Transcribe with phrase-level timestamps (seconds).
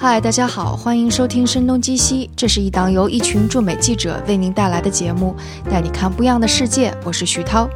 [0.00, 5.34] 嗨，大家好，欢迎收听《声东击西》，这是一档由一群驻美记者为您带来的节目，
[5.68, 6.96] 带你看不一样的世界。
[7.04, 7.68] 我是徐涛。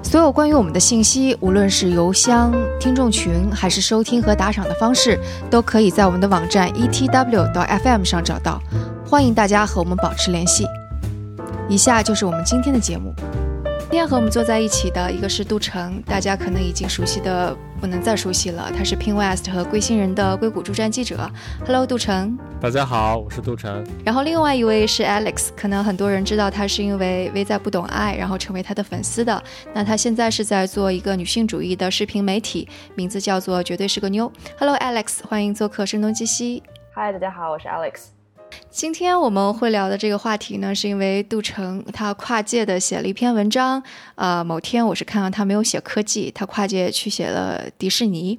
[0.00, 5.18] 所有关于我们的信息，无论是邮箱、听众群，还是收听和打赏的方式，
[5.50, 8.62] 都可以在我们的网站 etw 到 fm 上找到。
[9.04, 10.64] 欢迎大家和我们保持联系。
[11.68, 13.12] 以下就是我们今天的节目。
[13.90, 21.18] 今天和我们坐在一起的一个是杜成，大家可能已经熟悉的不能再熟悉了，他是 Pin West 和归星人的硅谷驻站记者。
[21.64, 22.38] Hello，杜成。
[22.60, 23.82] 大家好，我是杜成。
[24.04, 29.42] 然后另外一位是 Alex，可能很多人知道他是因为《微在不懂爱》然后成为他的粉丝的。
[29.72, 34.30] 那他现在是在做一个女性主义的视频媒体，名字叫做绝对是个妞。
[34.58, 36.62] Hello，Alex，欢迎做客声东击西。
[36.92, 38.17] Hi，大家好，我是 Alex。
[38.70, 43.82] 今天我们会聊的这个话题呢，是因为杜成他跨界的写了一篇文章。
[44.14, 48.38] 呃，某天我是看到他没有写科技，他跨界去写了迪士尼，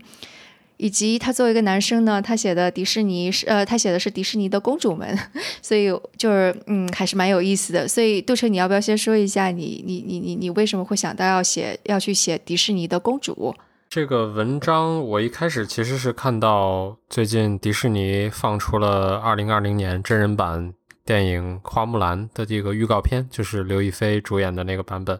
[0.78, 5.17] 以及他作为一个男生呢，他写的迪士尼是呃，他写的是迪士尼的公主们，
[5.61, 7.86] 所以就是嗯，还是蛮有意思的。
[7.86, 13.53] 所以杜成，你要不要先说一下你你你你你为什么会想到要写要去写迪士尼的公主？
[13.90, 20.72] 这个文章我一开始其实是看到最近迪士尼放出了二零二零年真人版
[21.04, 25.20] 电影《花木兰》的这个预告片，就是刘亦菲主演的那个版本。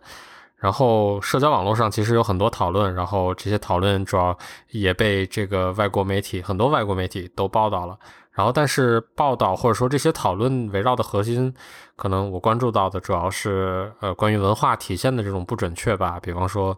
[0.58, 4.38] 然后社交网络上其实有很多讨论，然后这些讨论主要
[4.70, 7.98] 也被这个外国媒体很多外国媒体都报道了。
[8.34, 11.52] 然后但是报道或者说这些讨论围绕的核心，
[11.96, 16.78] 可能我关注到的主要是呃关于文化体现的这种不准确吧，比方说。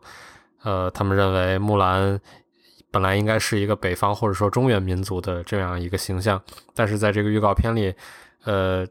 [0.63, 2.19] 呃，他们认为木兰
[2.91, 6.41] 本来应该是一个北方或者说中原民族的这样一个形象，
[6.75, 7.93] 但是在这个预告片里，
[8.43, 8.85] 呃，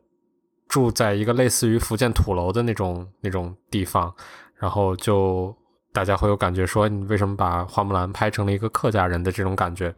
[0.67, 4.13] 住在一个类似于福建土楼的那种那种地方，
[4.57, 5.55] 然后就
[5.93, 9.95] 大家会有感觉说，你为什么把花木兰拍成了一个客家人的这种感觉？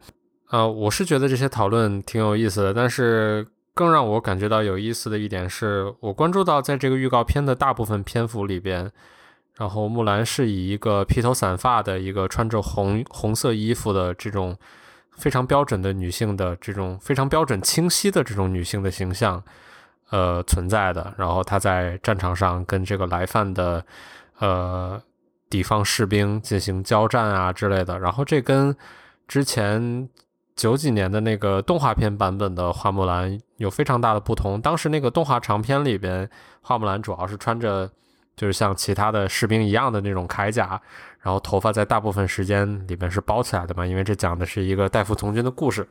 [0.50, 8.92] 呃，我是觉得这些讨论挺有意思的，但是更让我感觉到有意思的一点是，我关注到在这个预告片的大部分篇幅里边。
[9.62, 14.56] 然后木兰是以一个披头散发的一个穿着红红色衣服的这种
[15.12, 19.40] 非常标准的女性的这种非常标准清晰的这种女性的形象，
[20.10, 21.14] 呃存在的。
[21.16, 23.86] 然后她在战场上跟这个来犯的
[24.40, 25.00] 呃
[25.48, 28.00] 敌方士兵进行交战啊之类的。
[28.00, 28.76] 然后这跟
[29.28, 30.08] 之前
[30.56, 34.60] 九几年的那个动画片版本的花木兰有非常大的不同。
[34.60, 36.28] 当时那个动画长片里边，
[36.62, 37.88] 花木兰主要是穿着。
[38.42, 40.70] 就是像其他的士兵一样的那种铠甲，
[41.20, 45.86] 然后头发在大部分时间里面是包起来的嘛，因为这讲的是一个代父从军的故事。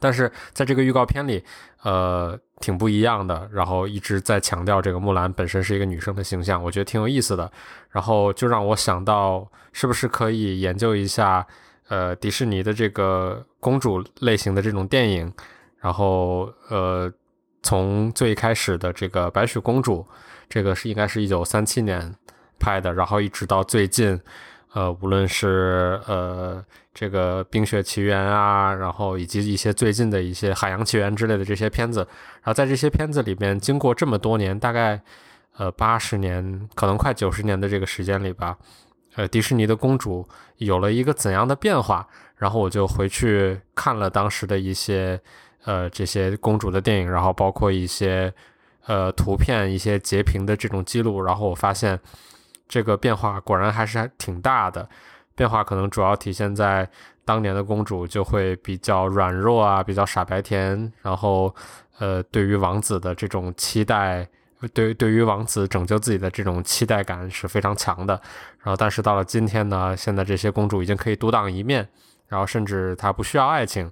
[0.00, 1.40] 但是在这个预告片里，
[1.84, 3.48] 呃，挺不一样的。
[3.52, 7.48] 然后一直在强调这个木兰本身是一个女生的形象，我觉得挺有意思的。
[7.90, 11.46] 然后就让我想到，是不是可以研究一下，
[11.86, 15.32] 呃，迪士尼的这个公主类型的这种电影。
[15.78, 17.08] 然后，呃，
[17.62, 20.04] 从最开始的这个白雪公主。
[20.52, 22.14] 这个是应该是一九三七年
[22.58, 24.20] 拍的，然后一直到最近，
[24.74, 35.00] 呃，无论是呃这个《冰雪奇缘》啊，然后以及一些最近的一些《海洋奇缘》之类的这些片子，然后在这些片子里面，经过这么多年，大概
[35.56, 38.58] 呃八十年，可能快九十年的这个时间里吧，
[39.14, 42.06] 呃，迪士尼的公主有了一个怎样的变化？
[42.36, 45.18] 然后我就回去看了当时的一些
[45.64, 48.30] 呃这些公主的电影，然后包括一些。
[48.86, 51.98] 呃，图片一些截屏的这种记录，然后我发现
[52.68, 54.88] 这个变化果然还是还挺大的。
[55.34, 56.88] 变化可能主要体现在
[57.24, 61.54] 当年的公主就会比较软弱啊，比较傻白甜，然后
[61.98, 64.28] 呃，对于王子的这种期待，
[64.74, 68.20] 对对于王子拯救自己的这种期待感是非常强的。
[68.58, 71.88] 然后，但是到了今天呢，现在这些公主已经可以独当一面，
[72.28, 73.90] 然后甚至她不需要爱情。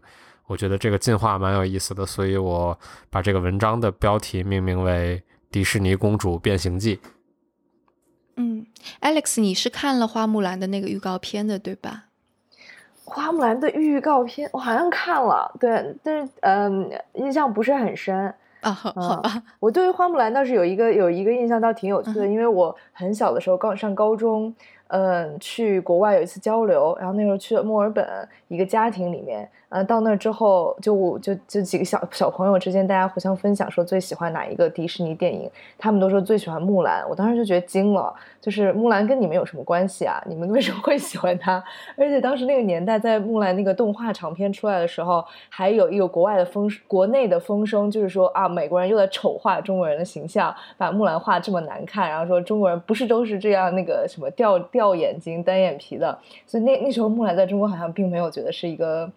[0.50, 2.76] 我觉得这个进化蛮有意思的，所以我
[3.08, 5.16] 把这个文章的标题命名为
[5.48, 6.96] 《迪士尼公主变形记》。
[8.34, 8.66] 嗯
[9.00, 12.06] ，Alex，你是看了花木兰的那个预告片的对吧？
[13.04, 18.72] 花木兰的预告片我好像看了，对，但是嗯，印象不是很深啊。
[18.72, 18.90] 好
[19.22, 24.52] 吧，我对于花木兰倒是有一个有一个印象，倒挺有趣的，因为我很小的时候刚上高中，
[24.88, 29.48] 嗯，去国外有一次交流，然后那时候去了墨尔本一个家庭里面。
[29.70, 35.48] 呃，到那之后，就就就几个小小朋友之间，大家互相分享说最喜欢哪一个迪士尼电影，
[35.78, 37.08] 他们都说最喜欢木兰。
[37.08, 40.20] 我当时就觉得惊了，就是木兰跟你们有什么关系啊？
[40.26, 41.62] 你们为什么会喜欢她？
[41.96, 56.18] 而且当时那个年代，在木兰那个动画长片出来的时候，还有一个国外的风，国内的风声，就是说啊，美国人又在丑化中国人的形象，把木兰画这么难看，然后说中国人不是都是这样那个什么掉掉眼睛、单眼皮的。
[56.44, 59.10] 所以那那时候木兰在中国好像并没有觉得是一个。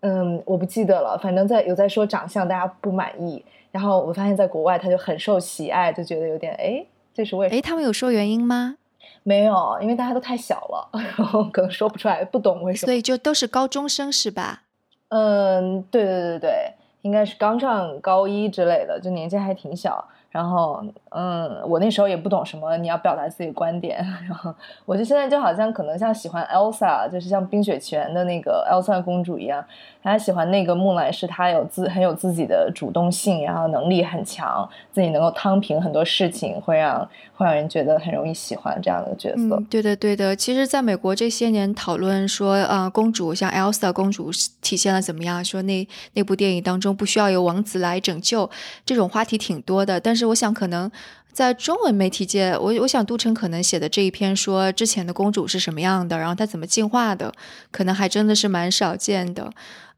[0.00, 3.42] 嗯，我不记得了，反正在有在说长相大家不满意，
[3.72, 7.58] 然后我发现在国外他就很受喜爱，就觉得有点哎，这是为什么？
[7.58, 8.76] 哎，他们有说原因吗？
[9.24, 12.86] 没有，因为大家都太小了， 然后可能说不出来，不懂为什么。
[12.86, 14.62] 所以就都是高中生是吧？
[15.08, 16.72] 嗯，对对对对，
[17.02, 20.06] 应该是刚上高一之类的，就年纪还挺小。
[20.36, 23.96] 然后，嗯，我那时候也不懂什么，你要表达自己观点。
[24.28, 24.54] 然后，
[24.84, 29.64] 我就现在就好像可能像喜欢 Elsa，就是像《冰雪奇缘》的那个 Elsa 公主一样，
[30.02, 37.00] 他喜欢那个木兰，是她有自很有自己的主动性，然后能力很强，自己能够趟平很多事情，会让
[37.34, 39.56] 会让人觉得很容易喜欢这样的角色。
[39.56, 40.36] 嗯，对的，对的。
[40.36, 44.30] 其实，在美国这些年讨论说，呃，公主像 Elsa 公主
[44.60, 45.42] 体现了怎么样？
[45.42, 48.50] 说那那部电影当中不需要有王子来拯救，
[48.84, 50.25] 这种话题挺多的，但是。
[50.26, 50.90] 我想，可能
[51.32, 57.32] 在中文媒体界，我我想杜晨可能写的这一篇说之前的公主是什么样的，然后她怎么进化的，
[57.70, 59.52] 可能还真的是蛮少见的。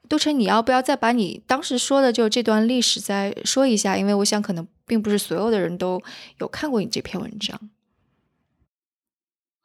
[0.08, 3.96] 杜晨，你要不要再把你当时说的就这段历史再说一下？
[3.96, 6.02] 因为我想，可能并不是所有的人都
[6.38, 7.60] 有看过你这篇文章。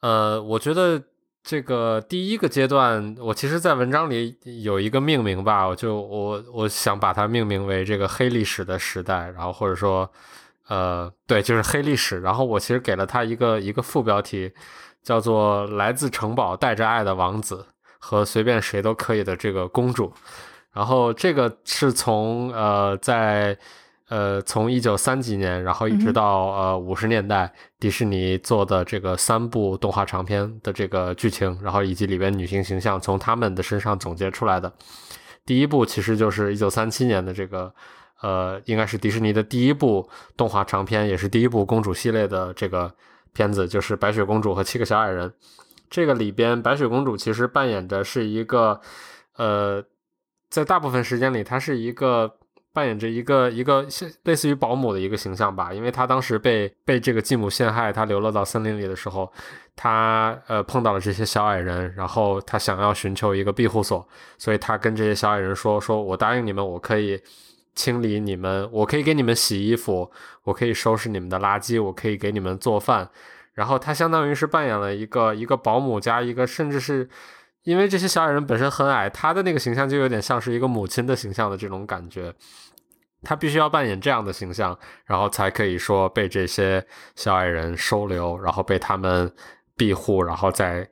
[0.01, 1.01] 呃，我觉得
[1.43, 10.11] 这个第一个阶段，我其实，在文章里有一个命名吧，我就我我想把它命名为这个黑历史的时代，然后或者说。
[10.69, 12.21] 呃，对，就是黑历史。
[12.21, 14.51] 然后我其实给了他一个一个副标题，
[15.01, 17.65] 叫做《来自城堡带着爱的王子
[17.99, 20.07] 和随便谁都可以的这个公主》。
[20.71, 23.57] 然后这个是从呃在
[24.07, 34.71] 呃从一九三几年，然后一直到呃五十年代，迪士尼做的这个三部动画长片的这个剧情，然后以及里边女性形象从他们的身上总结出来的。
[35.45, 37.73] 第一部其实就是一九三七年的这个。
[38.23, 42.89] 呃，应该是迪士尼的第一部动画长片，也是第一部公主系列的这个
[43.33, 45.29] 片子，就是《白雪公主和七个小矮人》。
[45.89, 48.79] 这个里边，白雪公主其实扮演的是一个，
[49.35, 49.83] 呃，
[50.49, 52.37] 在大部分时间里，她是一个
[52.71, 53.85] 扮演着一个一个
[54.23, 55.73] 类似于保姆的一个形象吧。
[55.73, 59.29] 因为她当时被被这个继母陷害，她流落到森林里的时候，
[59.75, 67.21] 她呃碰到了这些小矮人，然后她想要寻求一个庇护所，所以她跟这些小矮人说：“说我答应你们，我可以。”
[67.75, 70.11] 清理你们，我可以给你们洗衣服，
[70.43, 73.09] 我可以收拾你们的垃圾，我可以给你们做饭。
[73.53, 77.09] 然后他相当于是扮演了一个一个保姆加一个，甚至是
[77.63, 82.33] 因为这些小矮人本身很矮，他的那个形象就有点像是一个母亲的形象的这种感觉。
[83.23, 86.85] 他必须要扮演这样的形象，然后才可以说被这些
[87.15, 89.33] 小矮人收留，然后被他们
[89.75, 90.89] 庇护，然后再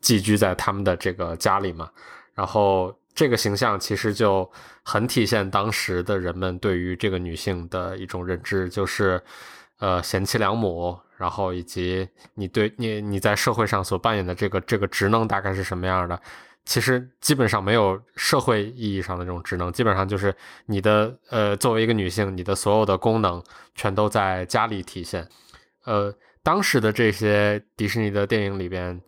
[0.00, 1.90] 寄居在他们的这个家里嘛。
[2.34, 2.94] 然后。
[3.14, 4.50] 这个形象其实就
[4.82, 9.22] 很体现当时的人们对于这个女性的一种认知，就是，
[9.78, 16.20] 呃，贤妻良母，然后以及你对你你在社会上所扮演的这个这个职能大概是什么样的？
[16.64, 20.34] 其实基本上没有社会意义上的这种职能，基本上就是
[20.66, 23.40] 你的呃，作为一个女性，你的所有的功能
[23.76, 25.28] 全都在家里体现。
[25.84, 26.12] 呃，
[26.42, 29.00] 当时的这些迪士尼的电影里边。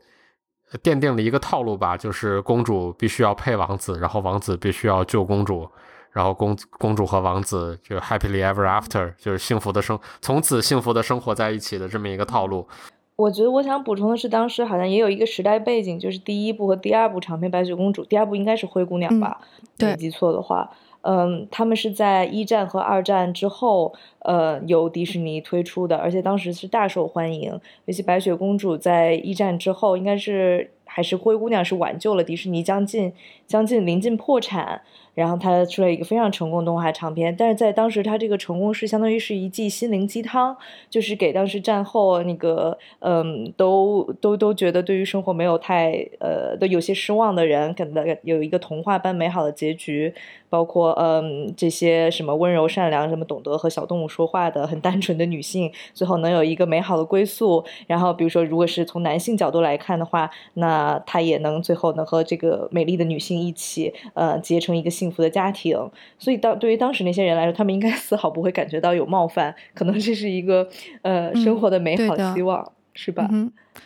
[0.82, 5.68] 奠定了一个套路吧，就是公主必须要配王子，然后王子必须要救公主，
[6.10, 12.66] 然后公公主和王子就 happily ever after，就是幸福的生，从此幸福的生活在一起的这么一个套路。
[13.14, 19.40] 我觉得我想补充的是，当时好像也有一个时代背景，就是第一部和第二部长篇《白雪公主》，第二部应该是灰姑娘吧，
[19.78, 20.70] 没记错的话。
[21.06, 27.60] 嗯，他们是在一战和二战之后，呃，由迪士尼推出的，而且当时是大受欢迎。
[27.84, 33.12] 尤其白雪公主在一战之后，应该是还是灰姑娘是挽救了迪士尼，将近
[33.46, 34.82] 将近临近破产。
[35.14, 40.54] 然后她出了一个非常成功的动画长片，但是在当时她这个成功是相当于是一剂心灵鸡汤，
[40.90, 50.12] 就是给当时战后那个嗯都都都觉得对于生活没有太呃都有些失望的人，给的有一个童话般美好的结局，
[50.48, 57.64] 包括嗯这些什么温柔善良、什么懂得和小动物说话的很单纯的女性，最后能有一个美好的归宿。
[57.86, 65.06] 然后比如说，如果是从男性角度来看的话，那他也能最后能和这个美丽的女性一起呃结成一个幸。
[65.06, 65.78] 福的家庭，
[66.18, 70.68] 所以当对于当时那些人来说，他们应该 丝毫不会感觉到有冒犯，可能这是一个
[71.02, 73.26] 呃生活的美好希望，是吧？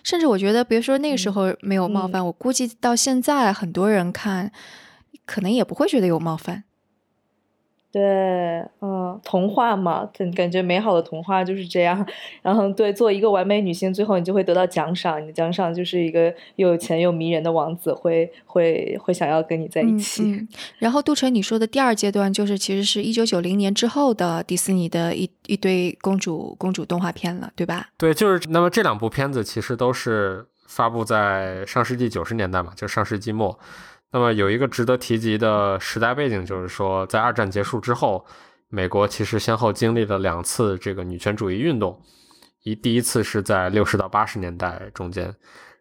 [0.02, 4.50] 甚至我觉得，别说那个时候没有冒犯，我估计到现在很多人看，
[5.30, 6.64] 可能也不会觉得有冒犯。
[7.92, 8.00] 对，
[8.80, 12.06] 嗯，童话嘛，感感觉美好的童话就是这样。
[12.40, 15.20] 然后，对，做一个完美女性，最后你就会得到奖赏。
[15.20, 20.46] 你的奖赏就是一个又有钱又迷人的王子，会会会想要跟你在一起。
[20.78, 27.88] 然后，杜晨，你说的第二阶段，就是其实是一九九零年之后的迪士尼的一一堆公主公主动画片了，对吧？
[27.98, 33.58] 对，就是那么这两部片子其实都是发布在上世纪九十年代嘛，就上世纪末。
[34.12, 38.24] 那么有一个值得提及的时代背景，就是说在二战结束之后，
[38.68, 42.00] 美国其实先后经历了两次这个女权主义运动，
[42.62, 45.34] 一第一次是在六十到八十年代中间，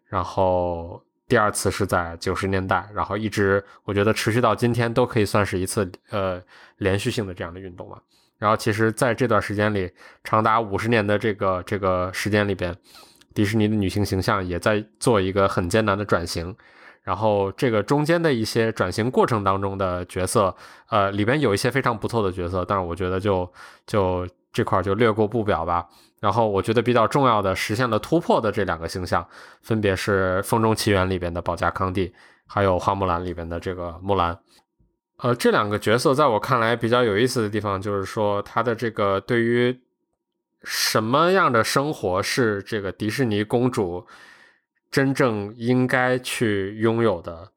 [0.06, 6.40] 然后第二次是在九十年代，然后一直我觉得持续到今天都可以算是一次呃
[6.78, 7.98] 连续性的这样的运动嘛。
[8.38, 9.90] 然后其实在这段时间里，
[10.24, 12.76] 长达五十年的这个这个时间里边。
[13.32, 16.52] 迪士尼的女性形象也在做一个很艰难的转型，
[17.10, 20.54] 然后这个中间的一些转型过程当中的角色，
[20.90, 23.52] 呃，里边有一些非常不错的角色，但是我觉得就
[23.84, 25.88] 就这块就略过不表吧。
[26.20, 29.26] 然后我觉得比较重要的实现了突破的这两个形象，
[29.60, 32.14] 分别是《风中奇缘》里边的保加康帝，
[32.46, 34.38] 还有《花木兰》里边的这个木兰。
[35.16, 39.80] 呃，这两个角色在我看来比较有意思的地方，就是说他的这个对于。
[40.62, 44.06] 什么样的生活是这个迪士尼公主
[44.90, 47.50] 真正应该去拥有的？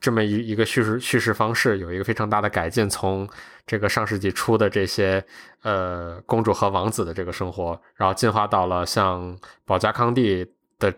[0.00, 3.28] 这么一一个叙事叙事方式有一个非常大的改进，从
[3.66, 5.24] 这个上世纪初的这些
[5.62, 10.46] 呃公主和王子的这个生活，然后进化到了像保加康帝
[10.78, 10.94] 的，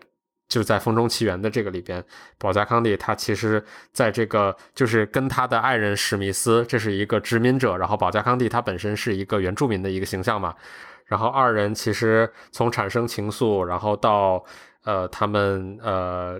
[0.47, 2.03] 就在《风中奇缘》的这个里边，
[2.37, 10.53] 保加康帝他其实在这个就是跟他的爱人史密斯，这是一个殖民者，然后保加康帝他本身是一个原住民的一个形象嘛。
[11.05, 14.45] 然后二人其实从产生情愫，然后到
[14.83, 16.39] 呃他们呃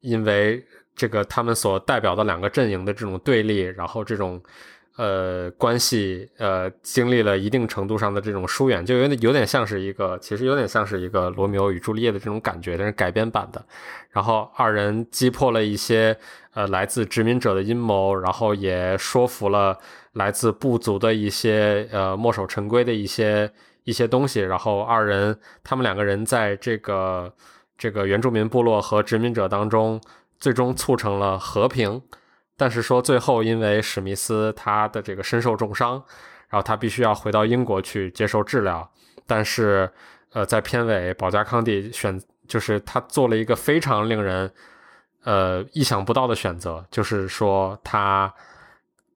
[0.00, 4.40] 因为这个他们所代表的两个阵营的这种对立，然后这种
[4.96, 13.64] 呃关系呃经历了一定程度上的这种疏远，就有点有点像是一个其实有点像是一个罗密欧与朱丽叶的这种感觉，但是改编版的。
[14.10, 16.16] 然后二人击破了一些
[16.54, 19.78] 呃来自殖民者的阴谋，然后也说服了
[20.12, 23.52] 来自部族的一些呃墨守成规的一些。
[23.88, 27.32] 一些东西，然后二人他们两个人在这个
[27.78, 29.98] 这个原住民部落和殖民者当中，
[30.38, 32.02] 最终促成了和平。
[32.54, 35.92] 但是说最后，因为史密斯他的这个身受重伤，
[36.50, 38.86] 然后他必须要回到英国去接受治疗。
[39.26, 39.90] 但是，
[40.34, 44.52] 呃，在片尾，保加康帝选就是他做了一个非常令人
[45.24, 48.30] 呃意想不到的选择，就是说他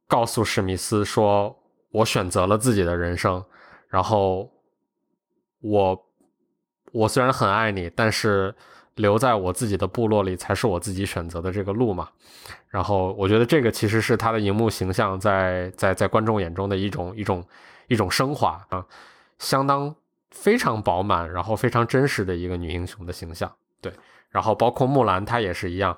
[0.09, 1.55] 告诉史密斯说
[1.93, 3.45] ：“我选择了自己的人生。”
[3.91, 4.51] 然后。
[5.63, 6.07] 我
[6.93, 8.55] 我虽然很爱你，但是
[8.97, 12.09] 留在我自己的部落里才是我自己选择的这个路嘛。
[12.69, 17.43] 然后我觉得这个其实是他的荧幕形象在在在观众眼中的一种一种
[17.89, 18.85] 一种升华啊，
[19.39, 19.95] 相当
[20.31, 23.51] 非常饱满，然后非常真实的一个女英雄的形象。
[23.81, 23.93] 对，
[24.31, 25.97] 然后包括木兰，她也是一样。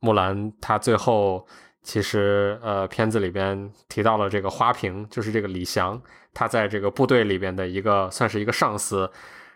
[0.00, 1.46] 木兰她最后
[1.86, 6.02] 其实呃片子里边提到了这个花瓶，就是这个李翔。
[6.34, 9.10] 他在这个部队里边的一个算是一个上司，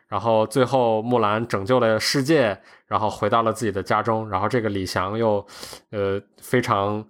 [0.09, 5.45] 然后最后木兰拯救了世界，然后回到了自己的家中，然后这个李翔又，
[5.91, 7.05] 呃，非常，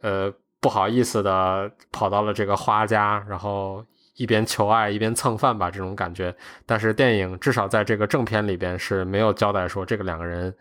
[0.00, 3.84] 呃，不好意思的跑到了这个花家，然后
[4.16, 6.34] 一边求爱一边蹭饭吧，这种感觉。
[6.66, 10.52] 但是电影至少在这个正片里边是没有交代说这个两个人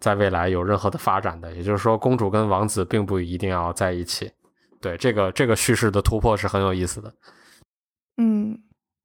[0.00, 4.30] 在未来有任何的发展的，也就是说公主跟王子并不一定要在一起。
[4.80, 7.12] 对这个这个叙事的突破是很有意思的。
[8.16, 8.58] 嗯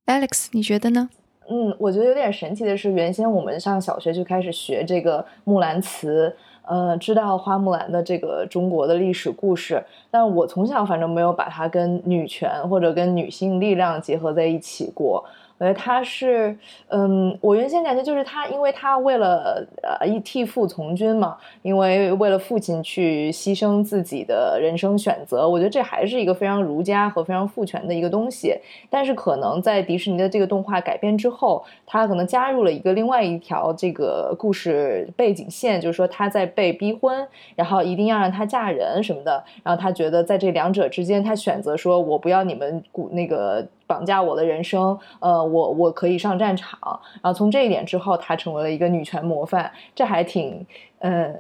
[0.06, 1.10] ，Alex，你觉得呢？
[1.50, 6.30] 嗯，我觉得有点神奇的是，原先我们上小学就开始学这个《木兰辞》，
[6.70, 15.26] 呃，知道花木兰的这个中国的历史故事，但我从小反正没有把它跟女权或者跟女性力量结合在一起过。
[15.60, 16.58] 我觉得他是，
[16.90, 28.54] 嗯，我原先感觉就是他，因为他为了呃一替父从军嘛，因为为了父亲去牺牲自己的人生选择，我觉得这还是一个非常儒家和非常父权的一个东西。
[28.90, 43.66] 但是可能在迪士尼的这个动画改编之后，他可能加入了一个另外一条这个故事背景线，就是说他在被逼婚，然后一定要让他嫁人什么的，然后他觉得在这两者之间，他选择说我不要你们古那个。
[43.94, 50.66] 绑架我的人生，呃，我我可以上战场，然后从这一点之后，她成为了一个女权模范，这还挺，
[50.98, 51.32] 呃，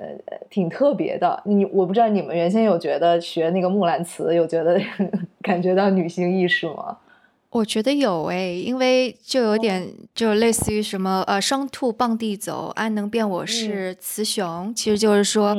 [0.52, 1.42] 挺特别的。
[1.46, 4.80] 你我不知道你们原先有觉得学那个木兰辞有觉得
[5.42, 6.98] 感觉到女性意识吗？
[7.50, 15.56] 我觉得有诶，因为就有点就类似于什么呃，双兔傍地走，安能辨我是雌雄，其实就是说。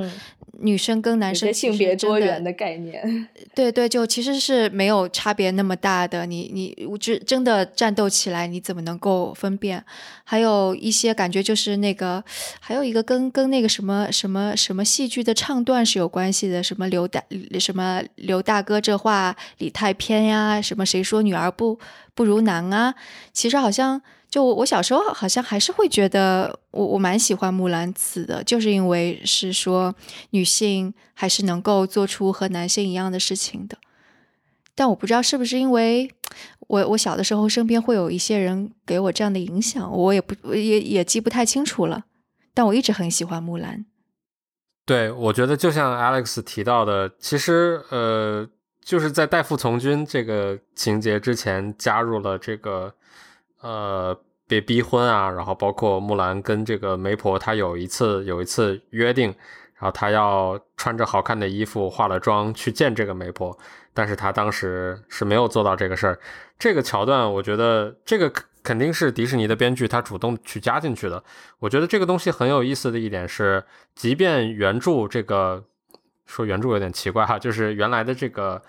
[0.60, 6.26] 女生跟男生性别多元的概念， 对对，就其实是没有差别那么大的。
[6.26, 9.84] 你你真真的战斗起来，你怎么能够分辨？
[10.24, 12.22] 还有一些感觉就是那个，
[12.60, 17.22] 还有一个跟跟那个什么什么什么戏剧的唱段是有关系的，什么刘大
[17.58, 21.78] 什么刘大哥这话理太偏呀，什么谁说女儿不
[22.14, 22.94] 不如男啊？
[23.32, 24.00] 其实好像。
[24.34, 29.94] 就我小时候好像还是会觉得我我蛮喜欢木兰辞的，就是因为是说
[30.30, 33.78] 女性还是能够做出和男性一样的事情的。
[34.74, 36.10] 但我不知道是不是因为
[36.66, 42.02] 我我小的时候身边会有一些人给我这样的影响，我也不也也记不太清楚了。
[42.52, 43.86] 但我一直很喜欢木兰。
[44.84, 48.48] 对，我觉得就像 Alex 提到的，其实呃，
[48.82, 52.92] 就是在代父从军这个情节之前加入了这个。
[53.64, 54.14] 呃，
[54.46, 59.28] 被逼婚啊，然后包括木兰跟这个媒婆，她有一次有一次约定，
[59.76, 63.58] 然后她要穿着好看的衣服，化了妆去见这个媒婆，
[63.94, 66.20] 但是她当时是没有做到这个事儿。
[66.58, 68.30] 这个桥段，我觉得这个
[68.62, 71.24] 肯定是迪士尼的编剧他主动去加进去的。
[71.58, 75.64] 我觉得这个东西很有意思的一点是，即便原著这个
[76.26, 78.60] 说原著有点奇怪哈，就是原来的这个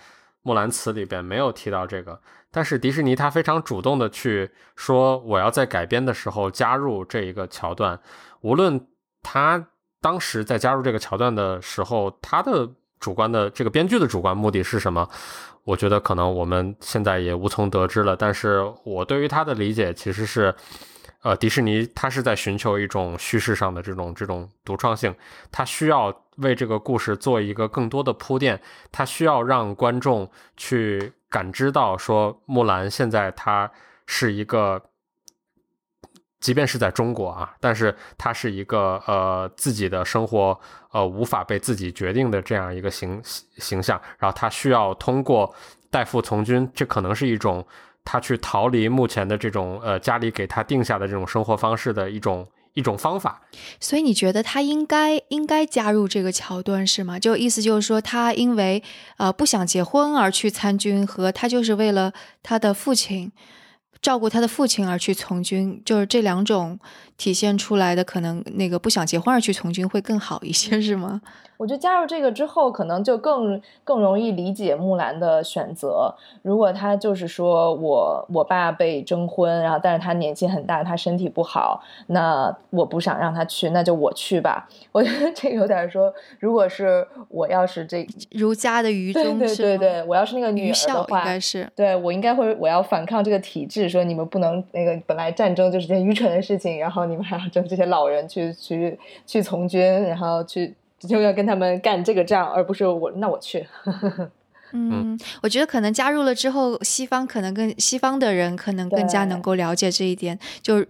[0.42, 2.22] 木兰辞里边没有提到这个。
[2.56, 8.00] 但是迪士尼他非常主动的去说，我要在改编的时候加入这一个桥段，
[8.40, 8.88] 无论
[9.22, 9.68] 他
[10.00, 15.06] 当时在加入这个桥段的时候，他的主观的这个编剧的主观目的是什么，
[15.66, 18.16] 我觉得可能我们现在也无从得知了。
[18.16, 20.56] 但是我对于他的理解其实是。
[21.22, 25.12] 呃，迪士尼他是在寻求一种叙事上的这种这种独创性，
[25.52, 28.62] 他需要为这个故事做一个更多的铺垫，
[28.92, 33.72] 他需要让观众去感知到说，木兰现在她
[34.06, 34.82] 是一个，
[36.40, 40.60] 即便是在中国啊，但是她是一个呃自己的生活
[40.92, 45.54] 呃无法被自己决定的这样一个形形象，然后她需要通过
[45.90, 47.66] 代父从军，这可能是一种。
[48.08, 53.42] 他去逃离目前的这种呃家里给他定下的这种生活方式的一种一种方法，
[53.80, 57.18] 所以你觉得他应该应该加入这个桥段是吗？
[57.18, 58.84] 就意思就是说他因为
[59.18, 62.14] 呃不想结婚而去参军，和他就是为了
[62.44, 63.32] 他的父亲
[64.02, 66.78] 照顾他的父亲而去从军，就是这两种
[67.18, 71.22] 体现出来的可能那个不想结婚而去从军会更好一些是吗？
[71.58, 76.14] 我觉得加入这个之后，可能就更更容易理解木兰的选择。
[76.42, 84.68] 如果他就是说我我爸被征婚，然后但是他年纪很大，他身体不好，那我不想让他去，那就我去吧。
[84.92, 100.76] 我觉得这个有点说，如果是我要是这儒家的愚忠，对对对，我要是那个女儿的话，应该是对我应该会我要反抗这个体制，说你们不能那个本来战争就是件愚蠢的事情，然后你们还要征这些老人去 去去从军，然后去。
[100.98, 103.68] 就要跟他们干这个仗，而不是我，那我去。
[104.72, 110.40] 嗯，我觉得可能加入了之后，西方可能更西方的人可能更加能够了解这一点。
[110.64, 110.84] 就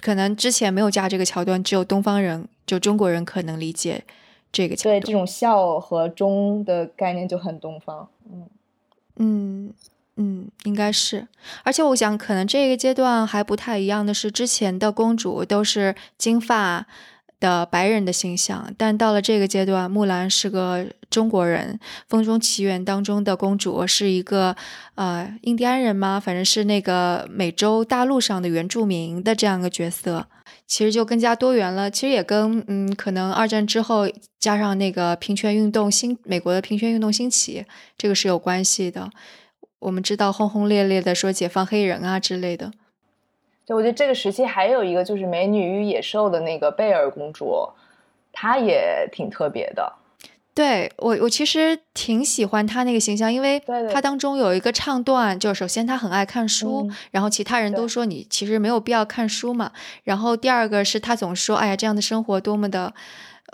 [0.00, 4.04] 可能之前没有加这个桥段，只有东方人，就中国人可能理解
[4.52, 5.00] 这个桥段。
[5.00, 8.08] 对，这种孝和忠的概念就很东方。
[8.30, 8.46] 嗯
[9.16, 9.74] 嗯
[10.16, 11.26] 嗯，应该是。
[11.62, 16.86] 而且我想，可能这个阶段还不太一样的是，之前的公主都是金发。
[17.38, 24.56] 的白人的形象，但到了这个阶段，木兰是个中国人，《风中奇缘》当中的公主是一个
[24.94, 26.18] 呃印第安人吗？
[26.18, 30.26] 反正是那个美洲大陆上的原住民的这样一个角色，
[30.66, 31.90] 其实就更加多元了。
[31.90, 34.08] 其实也跟嗯，可能二战之后
[34.40, 37.66] 加上那个平权运动兴，美国的平权运动兴起，
[37.98, 39.10] 这个是有关系的。
[39.78, 42.72] 我们知道轰轰烈烈的说解放黑人啊之类的。
[43.64, 47.68] 就我觉得这个时期还有一个就是《美女与野兽》的那个贝尔公主，
[48.32, 49.92] 她也挺特别的。
[50.54, 53.60] 对我，我其实挺喜欢她那个形象，因为
[53.92, 59.72] 她当中有一个唱段，就首先她很爱看书，然后其他人都说你其实没有必要看书嘛。
[60.04, 62.94] 然后第二个是她总说，哎呀，这样的生活多么的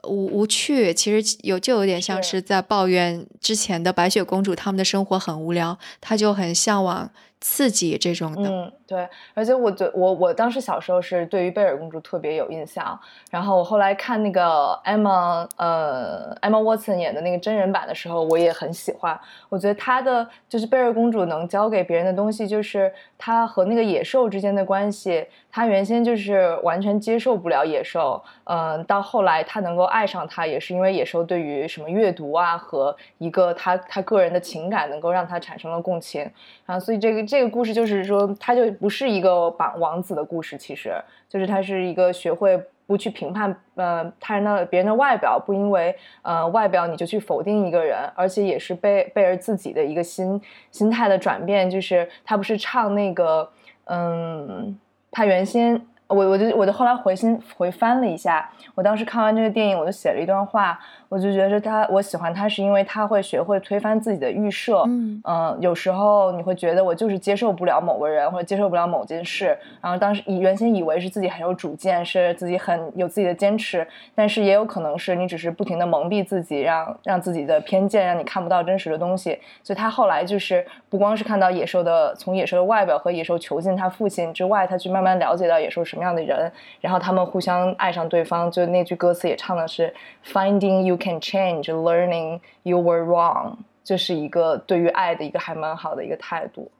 [0.09, 7.11] 无无趣，其实有就有点像是在抱怨之前的白雪公主他们的生活很无聊，她就很向往。
[7.45, 12.99] 刺激这种的，嗯，对，而且我觉我我当时小时候是对于贝尔公主特别有印象，
[13.31, 19.19] 然后我后来看那个 Emma，呃，Emma Watson 演的那个真人版的时候，我也很喜欢。
[19.49, 25.27] 我觉得她的就是贝尔公主能教给别人的东西，就是她和那个野兽之间的关系。
[25.51, 36.31] 她原先就是完全接受不了野兽，嗯，到后来她能够爱上他，也是因为野兽对于什么阅读啊和一个她她个人的情感能够让她产生了共情，
[36.67, 37.23] 啊，所以这个。
[37.23, 50.43] 这个故事就是说，他就不是一个榜王子的故事，其实就是他是一个学会不去评判呃他人的别人的外表，不因为呃外表你就去否定一个人，而且也是贝贝尔自己的一个心
[50.73, 53.49] 心态的转变，就是他不是唱那个
[53.85, 54.77] 嗯，
[55.13, 55.81] 他原先。
[56.09, 60.79] 我我就我就后来回心回翻了一下，我当时看完这个电影，我就写了一段话，
[61.13, 79.39] 我就觉得他我喜欢他是因为他会学会推翻自己的预设，嗯嗯，有时候你会觉得我就是接受不了某个人或者接受不了某件事，然后当时以原先以为是自己很有主见，是自己很有自己的坚持，但是也有可能是你只是不停的蒙蔽自己，让让自己的偏见让你看不到真实的东西。
[79.63, 88.51] 所以他后来就是不光是看到野兽的从野兽的外表和野兽囚禁他父亲之外，他去慢慢了解到野兽什么样的人，然后他们互相爱上对方。
[88.51, 89.93] 就那句歌词也唱的是
[90.25, 96.71] “Finding you can change, learning you were wrong”，这是一个对于爱的一个还蛮好的一个态度。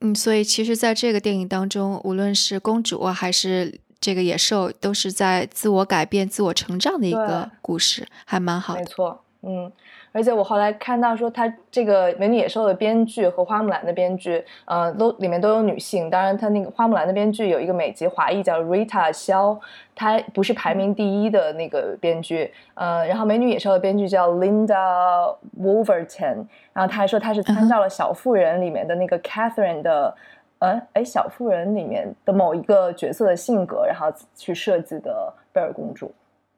[0.00, 8.80] 嗯，所以其实在这个电影当中，无论是公主啊，还是这个野兽，都是在自我改变、自我成长的一个故事，还蛮好的。
[8.80, 9.72] 没错，嗯，
[10.16, 16.08] 而且我后来看到说，他这个《美女野兽》的编剧和《花木兰》的编剧，呃，都里面都有女性。
[16.08, 19.60] 当然，他那个《花木兰》的编剧有一个美籍华裔叫 Rita 肖，
[19.94, 22.50] 她不是排名第一的那个编剧。
[22.72, 30.16] 呃，然后《美女野兽》的编剧叫 Linda Wolverton，然后他还说他是参照了《小妇人》里面的那个 Catherine 的。
[30.60, 36.10] 呃，哎，《小妇人》里面的某一个角色的性格，然后去设计的贝尔公主。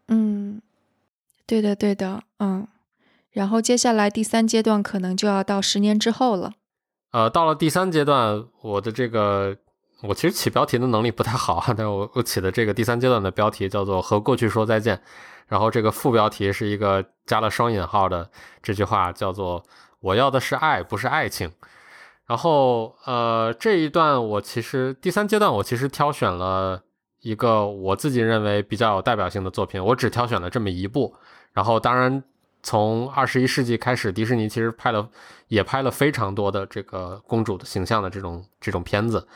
[0.06, 0.62] 嗯，
[1.44, 2.64] 对的，对的，嗯。
[3.38, 6.54] 然后接下来第三阶段可能就要到十年之后了。
[7.12, 9.56] 呃，到了第三阶段，我的这个
[10.02, 15.00] 我其实起标题的能力不太好啊，但是我我起的这个第三阶段的标题叫做“和过去说再见”，
[15.46, 18.28] 然后这个副标题是一个加了双引号的
[18.60, 19.64] 这句话，叫做
[20.02, 21.52] “我要的是爱，不是爱情”。
[22.26, 26.82] 然后呃，这一段我其实第三阶段我其实挑选了
[27.20, 31.14] 一个我自己认为比较有代表性的作品，我只挑选了这么一部。
[31.52, 32.24] 然后当然。
[32.62, 35.08] 从二十一世纪开始，迪士尼其实拍了，
[35.46, 39.26] 也拍了非常多的这个公主的形象的这种这种片子，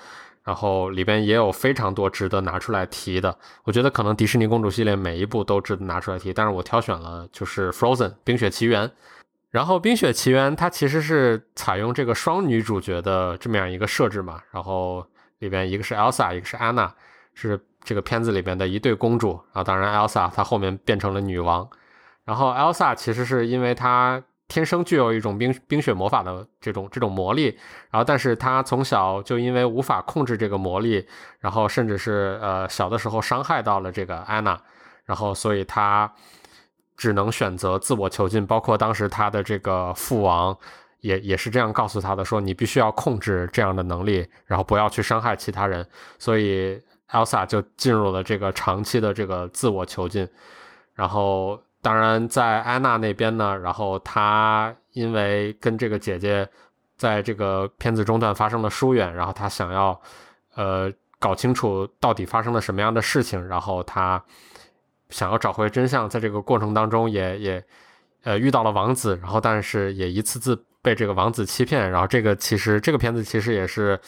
[0.42, 3.36] 然后里边也有非常多值得拿出来提的。
[3.64, 8.90] 我觉得可能迪士尼公主系列每一部都值得拿出来提，但是我挑选了就是《Frozen》冰雪奇缘。
[9.50, 15.06] 然后《冰雪奇缘》它其实是采用这个双女主角的这么样一个设置嘛，然后
[15.38, 16.90] 里边一个是 Elsa，一个是 Anna，
[17.34, 19.32] 是这个片子里边的一对公主。
[19.52, 21.68] 然后当然 Elsa 她后面变成了女王。
[22.24, 27.58] 然后，Elsa 其实是因为她天生具有一种冰冰雪魔法的这种这种魔力，
[27.90, 31.04] 然后但是她从小就因为无法控制这个魔力，
[31.40, 34.60] 然后甚至是呃小的时候伤害到了这个安娜，
[35.04, 36.12] 然后所以她
[36.96, 38.46] 只能选择自我囚禁。
[38.46, 40.56] 包括当时她的这个父王
[41.00, 45.84] 也也是这样告诉她的，说你必须要控制这样的能力，然后不要去伤害其他人。
[46.20, 46.80] 所以
[47.10, 50.28] Elsa 就进入了这个长期的这个自我囚禁，
[50.94, 51.60] 然后。
[51.82, 56.48] 当然，在安娜那边呢，然后她因为跟这个姐姐
[56.96, 60.00] 在这个片子中段发生了疏远，然后她想要
[60.54, 64.22] 呃搞清楚到底发生了什么样的事情，然后她
[65.10, 67.64] 想要找回真相，在这个过程当中也也
[68.22, 73.98] 呃遇到了王子，然后但是也一次次被这个王子欺骗，然后这个其实这个片子其实也是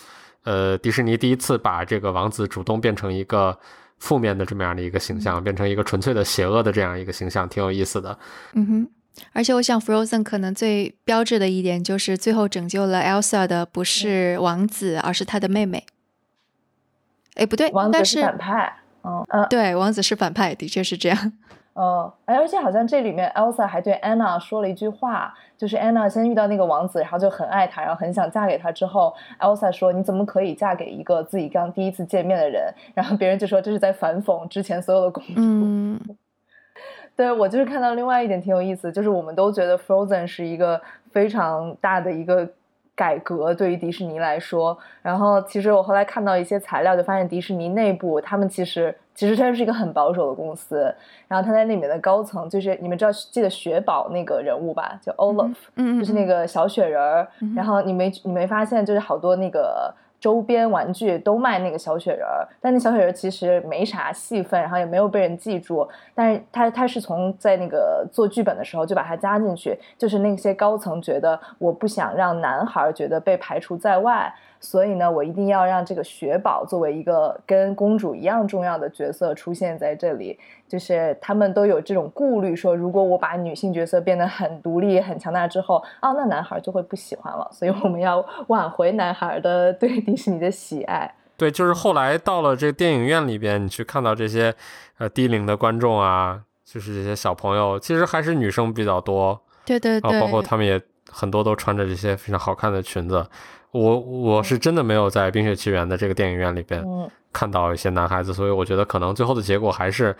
[0.44, 3.58] 呃迪士尼第一次把这个王子主动变成一个。
[3.98, 8.18] 负面的这么样的一个形象，变成一个纯粹的邪恶的这样一个形象，挺有意思的。
[8.52, 8.88] 嗯哼，
[9.32, 15.86] 而且我想，Frozen 可能最标志的一点就是最后拯救了 Elsa 的不是王子，而是他的妹妹。
[17.34, 18.76] 哎，不对，王子是反派。
[19.02, 21.32] 嗯嗯，对，王子是反派，的确是这样。
[21.74, 28.70] 哦，哎，而且好像这里面 Elsa 还对 Anna 说了一句话，就是 Anna 先遇到那个王子，然后就很爱他，然后很想嫁给他。
[28.70, 35.32] 之后，Elsa 说：“你怎么可以嫁给一个自己刚第一次见面的人？” 然后别人就说这是在反讽之前所有的公主。
[35.36, 36.00] 嗯，
[37.16, 42.48] 对我就是看到另外一点挺有意思，就是我们都觉得 Frozen 是一个非常大的一个。
[42.94, 50.94] 改革对于迪士尼来说，然后其实我后来看到一些材料，就发现迪士尼内部他们其实其实它是一个很保守的公司。
[51.26, 57.28] 然后他在里面的高层，就是你们知道记得雪宝那个人物吧，叫 Olaf，嗯就是那个小雪人儿。
[57.56, 59.92] 然后你没你没发现，就是好多那个。
[60.24, 62.26] 周边玩具都卖那个小雪人，
[62.58, 65.86] 但那小雪人其实没啥戏份，然后也没有被人记住。
[66.14, 74.32] 但是他他是从在那个做剧本的时候就把它加进去，就是那些高层觉得我不想让男孩觉得被排除在外。
[74.64, 80.38] 所以呢，我一定要让这个雪宝作为一个跟公主一样重要的角色出现在这里。
[80.66, 87.46] 就是他们都有这种顾虑，说如果我把女性角色变得很独立、很强大之后，啊，那男孩就会不喜欢了。
[87.52, 91.14] 所以我们要挽回男孩的对迪士尼的喜爱。
[91.36, 94.52] 对，就是后来到了这个电影院里边，你去看到这些
[94.98, 99.40] 呃低龄的观众啊，就是这些小朋友，其实还是女生比较多。
[99.64, 103.24] 对对对，包括他们也很多都穿着这些非常好看的裙子。
[103.74, 106.80] 我我是真的没有在《冰雪奇缘》的这个电影院里边
[107.32, 110.16] 看到一些男孩子，所以我觉得可能最后的结果还是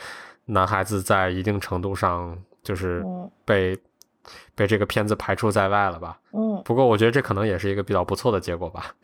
[0.46, 3.04] 男孩子在一定程度上就是
[3.44, 3.78] 被
[4.56, 6.18] 被这个片子排除在外了吧。
[6.32, 8.96] 嗯，不过我觉得这可能也是一个比较不错的结果吧。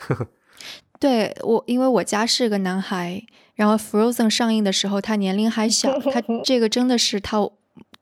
[0.98, 3.22] 对我，因为我家是个男孩，
[3.54, 7.48] 然后 Frozen 上映的时候他年龄还小，他 这个真的是他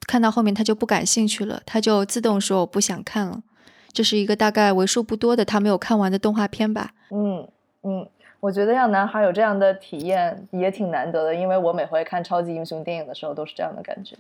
[0.07, 3.43] 看到后面他就不感兴趣了，他就自动说我不想看了。
[3.93, 6.93] 这是一个大概为数不多的他没有看完的动画片吧。
[7.11, 7.49] 嗯
[7.83, 8.07] 嗯，
[8.41, 14.17] 我觉得让男孩有这样的体验也挺难得的，因为我每回看超级英雄电影的时候都是这样的感觉。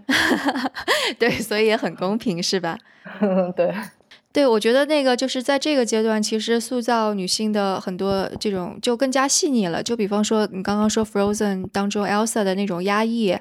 [1.18, 2.78] 对，所以也很公平，是吧？
[3.54, 3.74] 对。
[4.30, 9.82] 对，我觉得那个就是在这个阶段，其实塑造女性的很多这种就更加细腻了。
[9.82, 13.36] 就比方说，你刚刚说《Frozen》当中 Elsa 的那种压抑。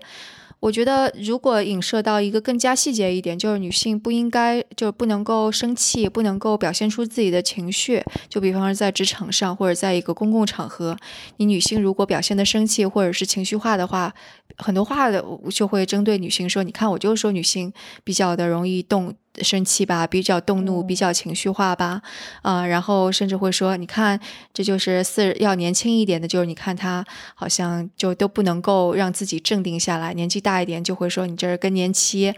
[0.59, 8.03] 我觉得，如果影射到一个更加细节一点，就是女性不应该就不能够生气，不能够表现出自己的情绪。
[8.27, 10.97] 就比方说在职场上，或者在一个公共场合，
[11.37, 14.13] 你女性如果表现的生气或者是情绪化的话，
[14.57, 17.71] 很多话的就会针对女性说：“你看，我就说女性
[18.03, 22.01] 比较的容易动。”生气吧，比较动怒，比较情绪化吧，
[22.41, 24.19] 啊，然后甚至会说，你看，
[24.53, 32.33] 这就是四要年轻一点的，就是你看他好像就都不能够让自己镇定下来，年纪大一点就会说你这是更年期，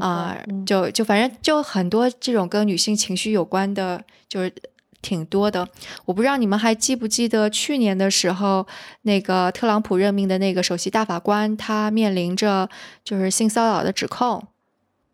[0.00, 4.52] 啊，就就反正就很多这种跟女性情绪有关的，就是
[5.02, 5.68] 挺多的。
[6.04, 8.66] 我不知道你们还记不记得去年的时候，
[9.02, 12.68] 那个特朗普任命的那个首席大法官，他面临着
[13.04, 14.42] 就是性骚扰的指控。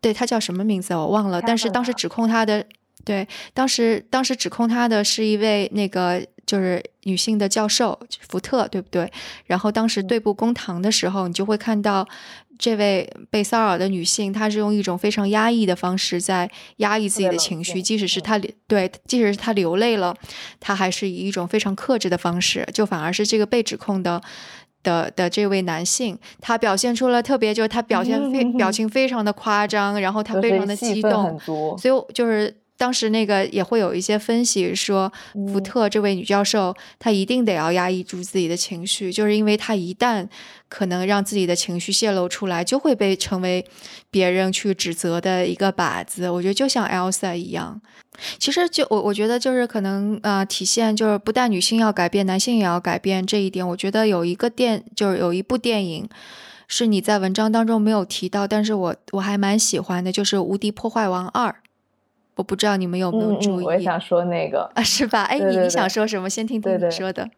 [0.03, 2.65] 对他叫什么名字我忘了，但是当时指控他的，
[3.05, 9.09] 对，当时当时指控他的是一位那个就是女性的教授福特，对不对？
[9.45, 12.05] 然后当时对簿公堂的时候，你就会看到
[12.59, 18.37] 这位被骚扰的女性，她是用一种非常压抑的方式在压抑自己的情绪，即使是她
[18.67, 20.13] 对，即使是她流泪了，
[20.59, 24.21] 她还是以一种非常克制的方式，就反而是这个被指控的。
[24.83, 31.39] 的的这位男性，他表现出了特别，就是他表现非 表情非常的夸张，然后他非常的激动，
[31.77, 35.09] 所以就是当时那个也会有一些分析说，
[35.47, 40.27] 福特这位女教授她一定得要压抑住自己的情绪，就是因为她一旦
[40.67, 43.65] 可能让自己的情绪泄露出来，就会被成为
[44.11, 46.29] 别人去指责的一个靶子。
[46.29, 47.81] 我觉得就像 Elsa 一样。
[48.37, 53.65] 其实就我我觉得就是可能呃体现就是不但女性要改变，男性也要改变这一点。
[53.65, 56.09] 我觉得有一个电就是有一部电影
[56.67, 61.49] 是你在文章当中没有提到，但是我我还蛮喜欢的，就是《无敌破坏王二》。
[62.35, 63.65] 我不知道你们有没有注意？
[63.65, 65.23] 我也想说那个啊，是吧？
[65.23, 66.29] 哎，你你想说什么？
[66.29, 67.29] 先听听你说的。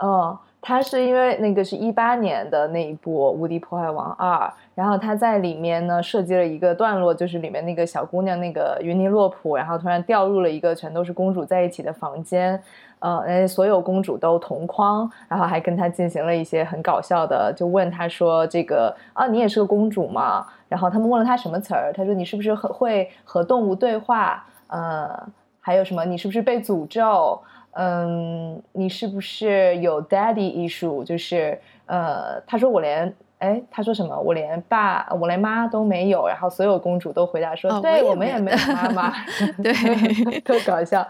[0.00, 0.38] 哦。
[0.60, 12.60] 他是因为那个是一八年的那一部《无敌破坏王二》，然后他在里面呢设计了一个段落，就是里面那个小姑娘那个云尼洛普，然后突然掉入了一个全都是公主在一起的房间，
[12.98, 24.46] 呃，所有公主都同框，然后还跟她进行了一些很搞笑的，就问她说：“这个啊，你也是个公主吗？”然后他们问了他什么词儿，她说：“你是不是很会和动物对话？
[24.68, 25.08] 呃，
[25.60, 26.04] 还有什么？
[26.04, 27.40] 你是不是被诅咒？”
[27.72, 31.04] 嗯，你是不是有 daddy 艺术？
[31.04, 34.18] 就是呃，他说我连哎，他说什么？
[34.18, 36.26] 我连爸，我连妈都没有。
[36.26, 39.12] 然后所有公主都回答说，对我们也没有妈妈，
[39.62, 39.72] 对，
[40.40, 41.06] 特搞笑。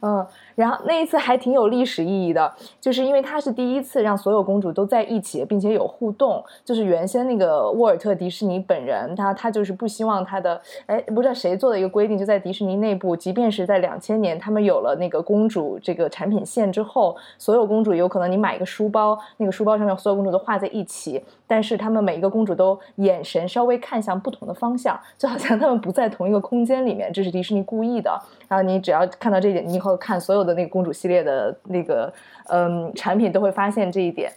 [0.00, 6.44] 嗯，然后那一次还挺有历史意义的，就是因为他是第一次让所有公主都在一起，并且有互动。
[6.64, 28.20] 就是原先那个沃尔特迪士尼本人，他他就是不希望他的，哎，不知道谁做的一个规定，就在迪士尼内部，即便是在两千年他们有了那个公主这个产品线之后，所有公主有可能你买一个书包，那个书包上面所有公主都画在一起，但是他们每一个公主都眼神稍微看向不同的方向，就好像他们不在同一个空间里面，这是迪士尼故意的。
[28.48, 29.92] 然后你只要看到这一点，你以后。
[30.02, 32.12] 看所有的那个公主系列的那个
[32.48, 34.30] 嗯产品，都会发现这一点。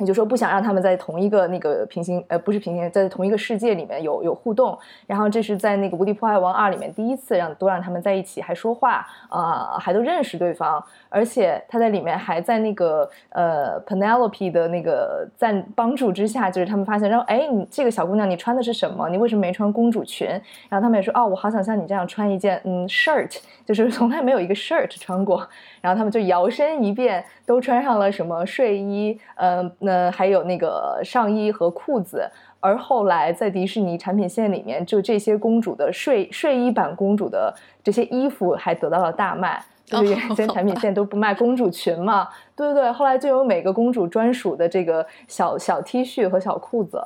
[0.00, 4.76] 你就说不想让他们在同一个那个平行呃不是平行，在同一个世界里面有有互动。
[5.06, 10.82] 然后这是在那个《无敌破坏王二》里面第一次让都让他们在一起还说话啊，还都认识对方。
[11.08, 19.08] 而且他在里面还在那个呃 Penelope 的那个赞帮助之下，就是他们发现，然后哎，你这个小姑娘你穿的是什么？
[19.08, 20.26] 你为什么没穿公主裙？
[20.68, 25.46] 然后他们也说哦，我好想像你这样穿一件嗯 shirt，就是从来没有一个 shirt 穿过。
[25.80, 32.30] 然后他们就摇身一变，都穿上了什么睡衣，呃，那还有那个上衣和裤子。
[32.60, 39.62] 而后来在迪士尼产品线里面，就这些公主的睡睡衣版公主的这些衣服还得到了大卖。
[39.86, 42.28] 就是原先产品线都不卖公主裙嘛？
[42.54, 47.02] 对对对，后来就有每个公主专属的这个小小 T 恤和小裤子。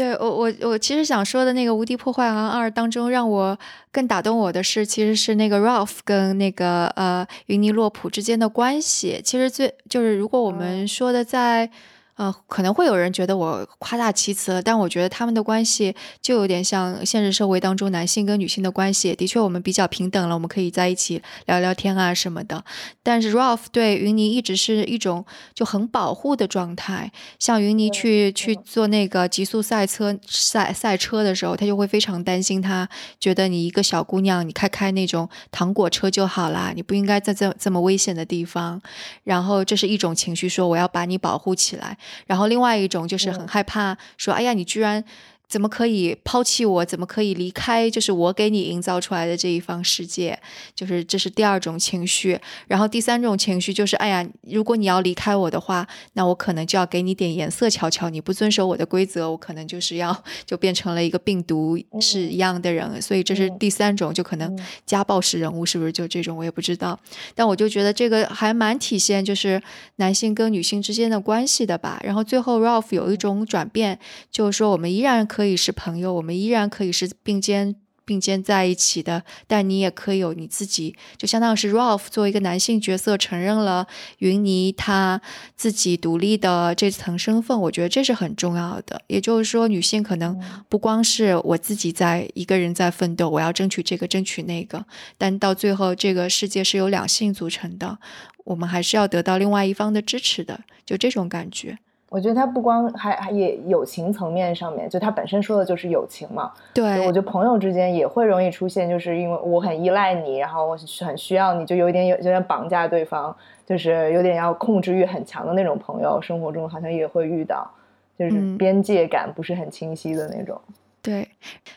[0.00, 3.58] 对我我我其实想说的那个《无敌破坏王二》当中，让我
[3.92, 9.20] 更打动我的是，其实是那个 Ralph 跟那个呃云尼洛普之间的关系。
[9.22, 11.70] 其实最就是如果我们说的在。
[12.20, 19.14] 呃，可能会有人觉得我夸大其词了，但我觉得他们的关系就有点像现实社会当中男性跟女性的关系。
[19.14, 22.62] 的确，我们比较平等了，我们可以在一起聊聊天啊什么的。
[23.02, 27.10] 但是 Ralph 对云妮一直是一种就很保护的状态。
[27.38, 32.86] 像云妮去去做那个极速赛车赛赛车的时候，他就会非常担心，他
[33.18, 38.78] 觉得你一个小姑娘，你开开那种糖果车就好啦，你不应该在这这么危险的地方。
[39.24, 41.96] 然后这是一种情绪，说我要把你保护起来。
[42.26, 45.02] 然后另外一种就是很害怕，说：“哎呀，你居然
[45.50, 46.84] 怎么可以抛弃我？
[46.84, 47.90] 怎么可以离开？
[47.90, 50.38] 就是我给你营造出来的这一方世界。”
[50.76, 52.38] 就是这是第二种情绪。
[52.68, 58.08] 然后第三种情绪就是：“哎呀，如果你要离开我的话，那我可能就要给你点颜色瞧瞧。
[58.08, 63.02] 你不遵守我的规则，我可能就是要就变成了一个病毒是一样的人。
[63.02, 66.36] 所以这是第三种，就可能家暴式人物是不是就这种？
[66.36, 66.96] 我也不知道。
[67.34, 69.60] 但我就觉得这个还蛮体现就是
[69.96, 72.00] 男性跟女性之间的关系的吧。
[72.04, 73.98] 然后最后 Ralph 有一种转变，
[74.30, 77.74] 就是说我们依然可以是朋友，我们依然可以是并肩
[78.04, 79.22] 并肩在一起的。
[79.46, 83.86] 但你也可以有你自己，就相当于是 Ralph 作为一个男性角色，承认了
[84.18, 85.20] 云妮他
[85.54, 87.60] 自己独立的这层身份。
[87.60, 89.00] 我觉得这是很重要的。
[89.06, 94.84] 也就是说，女性可能不光是我自己在一个人在奋斗，我要争取这个争取那个，
[95.16, 97.98] 但到最后这个世界是由两性组成的，
[98.44, 100.60] 我们还是要得到另外一方的支持的。
[100.84, 101.78] 就这种感觉。
[102.10, 106.52] 我觉得他不光还还也友情层面上面，就他本身说的就是友情嘛。
[106.74, 117.70] 对，我觉得朋友之间也会容易出现，就是因为我很依赖你，然后我很需要你，就有一点有有点绑架对方，就是有点要控制欲很强的那种朋友，生活中好像也会遇到，
[118.18, 120.60] 就是边界感不是很清晰的那种。
[121.00, 121.28] 对，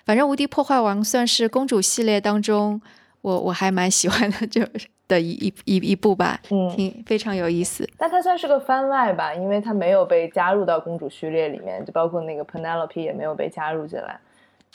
[0.03, 2.81] 反正《无敌破坏王》算是公主系列当中，
[3.21, 4.63] 我我还蛮喜欢的，就。
[5.07, 7.87] 的一一一一部吧，嗯，挺非常有意思。
[7.97, 14.19] 但它算是个番外吧，因为它没有被加入到公主序列里面，就包括那个 Penelope 也没有被加入进来。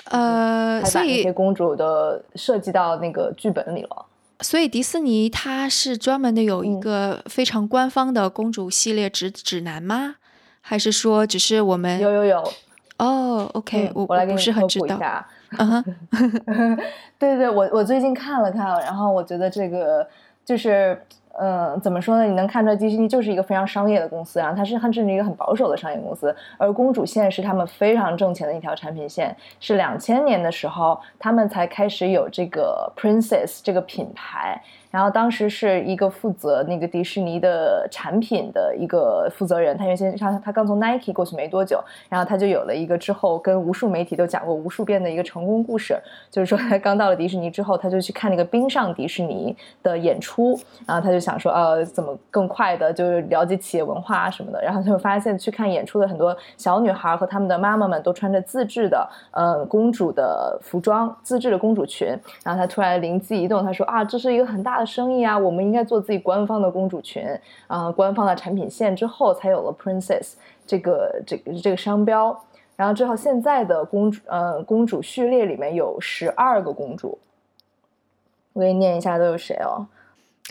[0.04, 4.06] 呃，所以那些公主的设计到那个剧本里了。
[4.40, 10.16] 所以迪士尼它是专门的有一个非常官方的公主系列指指南吗？
[10.60, 12.52] 还是说只是我们有有有？
[12.98, 15.26] 哦，OK，我我来给你科普一下。
[15.56, 15.84] 嗯哼，
[17.18, 20.06] 对对对，我我最近看了看，然后我觉得这个
[20.44, 21.00] 就是，
[21.38, 22.24] 嗯，怎么说呢？
[22.24, 34.60] 你能看出来迪士尼就是一个非常商业的公司，然后它是甚至一个很保守的商业公司，而公主线是他们非常挣钱的一条产品线，是两千年的时候他们才开始有这个 Princess 这个品牌。
[34.90, 45.98] 然后当时是一个负责那个迪士尼的产品的一个负责人，他原先他他刚从 Nike 过去没多久，然后他就有了一个之后跟无数媒体都讲过无数遍的一个成功故事，
[46.30, 62.08] 就是说他刚到了迪士尼之后，他就去看那个冰上迪士尼的演出，然后他就想说，呃，怎么更快的就是了解企业文化啊什么的，然后他就发现去看演出的很多小女孩和他们的妈妈们都穿着自制的呃公主的服装，自制的公主裙，
[62.42, 64.77] 然后他突然灵机一动，他说啊，这是一个很大。
[64.78, 67.22] 的生意啊，我们应该做自己官方的公主裙
[67.66, 70.34] 啊，官方的产品线之后才有了 Princess
[70.66, 72.44] 这个这个这个商标。
[72.76, 77.18] 然后之后现在的公主呃公主序列里面有十二个公主，
[78.52, 79.88] 我给你念一下都有谁哦。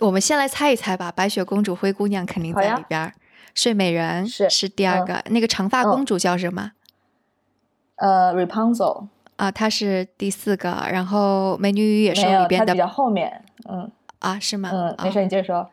[0.01, 3.13] 我们先来猜一猜吧，白雪公主、灰姑娘肯定在里边，
[3.55, 6.73] 睡美人是是第二个，那个长发公主叫什么？
[7.95, 10.85] 呃，Rapunzel 啊，她是第四个。
[10.91, 13.89] 然后美女与野兽里边的比较后面，嗯。
[14.27, 14.69] 啊，是吗？
[14.73, 15.69] 嗯，没事，你接着说。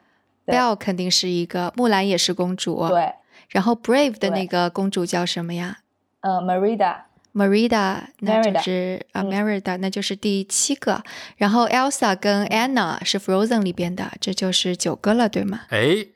[0.47, 2.87] Belle 肯定是一个，木兰也是公主。
[2.89, 3.13] 对。
[3.49, 5.79] 然后 Brave 的那个公主叫什么呀？
[6.21, 6.97] 呃，Merida。
[7.35, 11.03] Merida，那就是啊，Merida，那就是第七个。
[11.37, 15.63] 然后 Elsa 跟 Anna 是 Frozen 里边的，这就是九个了，对吗？
[15.71, 16.07] 哎，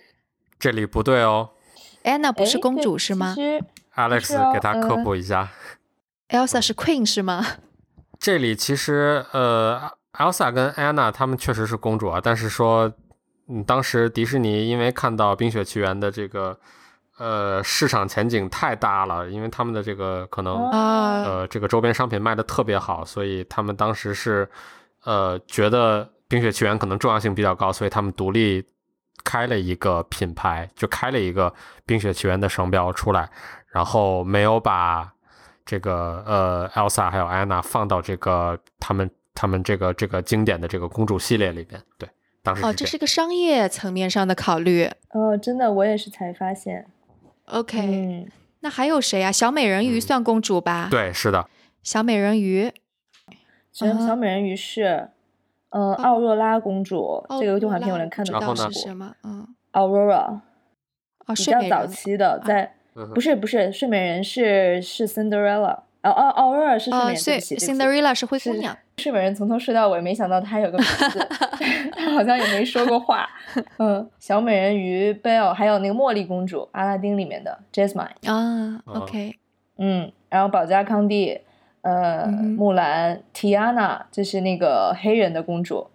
[0.60, 1.50] 这里不对哦。
[2.04, 3.34] Anna 不是公主是吗
[3.96, 5.50] ？Alex 给他科普一下。
[6.28, 7.44] Elsa 是 Queen 是吗？
[8.20, 9.97] 这里其实呃。
[10.18, 12.92] Elsa 跟 Anna 他们确实是公主啊，但是说，
[13.48, 16.58] 嗯，当时迪士尼因为看到《冰雪奇缘》的这个，
[17.18, 24.50] 呃，市场前景太大了，因为他们的这个可能，呃，这个周边商品卖的特别好，所以他们当时是，
[25.04, 28.66] 呃，觉得《冰雪奇缘》可能重要性比较高，所以他们独立
[29.22, 31.48] 开了一个品牌，就开了一个
[31.86, 33.30] 《冰雪奇缘》的商标出来，
[33.68, 35.08] 然后没有把
[35.64, 39.08] 这个呃 Elsa 还有 Anna 放到这个他们。
[39.40, 42.08] 他们这个这个经典的这个公主系列里边，对，
[42.42, 46.84] 当时哦，这是个商业层面上的考虑哦，真的，我也是才发现。
[47.44, 48.26] OK，
[48.58, 49.30] 那还有谁啊？
[49.30, 50.88] 小美人鱼算公主吧？
[50.90, 51.46] 对，是的。
[51.84, 52.72] 小美人鱼，
[53.70, 55.08] 小小美人鱼是，
[55.70, 57.24] 呃，奥若拉公主。
[57.38, 59.14] 这个动画片我能看得到是什么？
[59.22, 60.40] 嗯，Aurora，
[61.28, 62.74] 比较早期的，在
[63.14, 65.82] 不是不是睡美人是是 Cinderella。
[66.02, 68.76] 哦哦，Aurora 是睡美人，对不起，Cinderella 是灰姑娘。
[68.98, 71.28] 睡美人从头睡到尾，没想到她有个名字，
[71.96, 73.28] 她好像也没说过话。
[73.78, 78.08] 嗯，小美人鱼 Belle，还有那个茉莉公主，阿拉丁里面的 Jasmine。
[78.26, 79.34] 啊，OK。
[79.78, 81.40] 嗯，然后保加康帝，
[81.82, 85.88] 呃，木兰，Tiana，这是那个黑人的公主。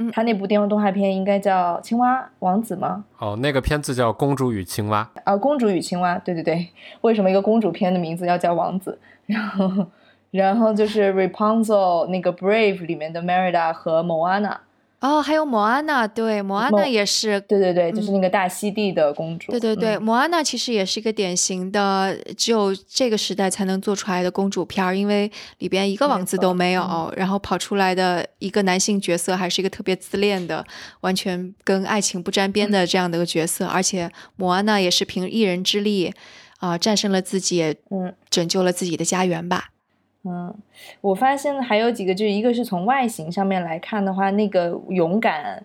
[0.00, 3.04] 嗯，他那部电视动画片应该叫《青蛙王子》吗？
[3.18, 6.14] 哦，那个片子叫《公主与青蛙》啊，《公主与青蛙》。
[6.22, 6.68] 对对对，
[7.00, 8.96] 为什么一个公主片的名字要叫王子？
[9.32, 9.86] 然后，
[10.30, 14.56] 然后就是 Rapunzel 那个 Brave 里面的 Merida 和 Moana。
[15.00, 19.52] 哦，还有莫安娜，对，莫安娜也是，对对对，就是那个大溪地的公主。
[19.52, 30.66] 对对对，莫安娜其实也是一个典型的只有这个时代才能做出来的公主片儿，因为里边一个王子都没有，然后跑出来的一个男性角色还是一个特别自恋的，
[31.02, 36.12] 完全跟爱情不沾边的这样的一个角色，而且莫安娜也是凭一人之力
[36.58, 39.70] 啊战胜了自己，嗯，拯救了自己的家园吧。
[40.24, 40.54] 嗯，
[41.00, 45.64] 我发现还有几个，就是一个是从外形上面来看的话，那个勇敢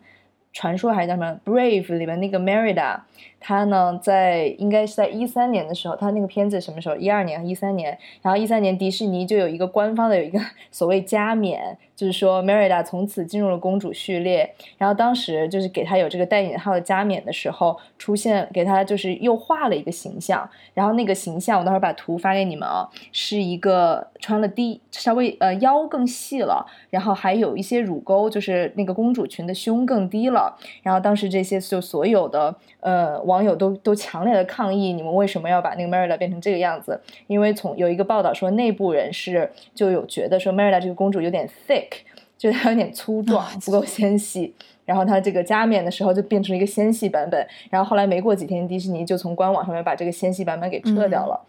[0.53, 2.99] 传说还是叫什么 Brave 里面那个 Merida。
[3.45, 6.95] 他呢，在应该是在一三年的时候，他那个片子什么时候？
[6.95, 7.97] 一二年、一三年。
[8.21, 10.39] 然后一三年，迪士尼就有一个官方的有一个
[10.71, 14.49] 所谓加冕，就是说 Merida 从此进入了公主序列。
[14.77, 20.49] 然后当时就是给他有这个带引号的加冕的时候，出现给他就是又画了一个形象。
[20.73, 30.57] 然后那个形象，我待会儿把图发给你们啊，是一个穿了低稍微呃腰更细了，然后还有一些乳沟，就是那个公主裙的胸更低了。
[30.81, 33.21] 然后当时这些就所有的呃。
[33.41, 36.99] 友都都强烈的抗议，你们为什么要把那个 Merida 变成这个样子？
[37.27, 41.87] 因为从有一个报道说，内部人士就有觉得说 Merida 这个公主有点 thick，
[42.37, 44.53] 就是她有点粗壮，不够纤细。
[44.85, 51.39] 然后她这个加冕的时候就变成了一个纤细版本，然后后来没过几天，迪士尼就从官网上面把这个纤细版本给撤掉了。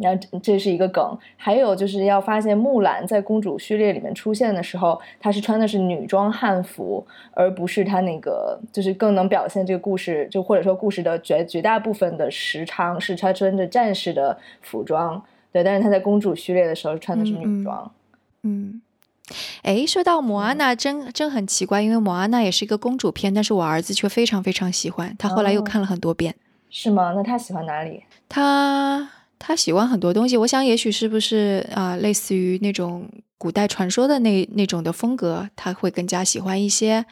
[0.00, 15.22] 然后这是一个梗，还有就是要发现木兰在公主序列里面出现的时候，她是穿的是女装汉服，而不是她那个就是更能表现这个故事，就或者说故事的绝绝大部分的时长是她穿着战士的服装，
[15.52, 17.92] 对，但是她在公主序列的时候穿的是女装。
[18.42, 18.80] 嗯，
[19.62, 26.34] 哎，说到莫安娜，真真很奇怪，因为莫安娜也是一个公主片，但是我儿子却非常非常喜欢，他后来又看了很多遍。
[26.70, 27.12] 是吗？
[27.14, 28.04] 那他喜欢哪里？
[28.28, 29.10] 他。
[29.42, 37.06] 他喜欢很多东西，我想也许是不是啊，类似于那种古代传说的那那种的风格，他会更加喜欢一些，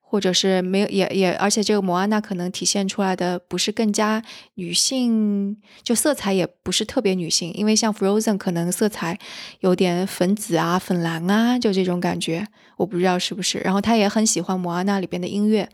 [0.00, 4.22] 或者是没有也也，而且这个摩安娜可能体现出来的不是更加
[4.56, 9.18] 女性，就色彩也不是特别女性，因为像 Frozen 可能色彩
[9.60, 12.46] 有点粉紫啊、粉蓝啊，就这种感觉，
[12.76, 13.58] 我不知道是不是。
[13.60, 15.70] 然后他也很喜欢摩安娜里边的音乐。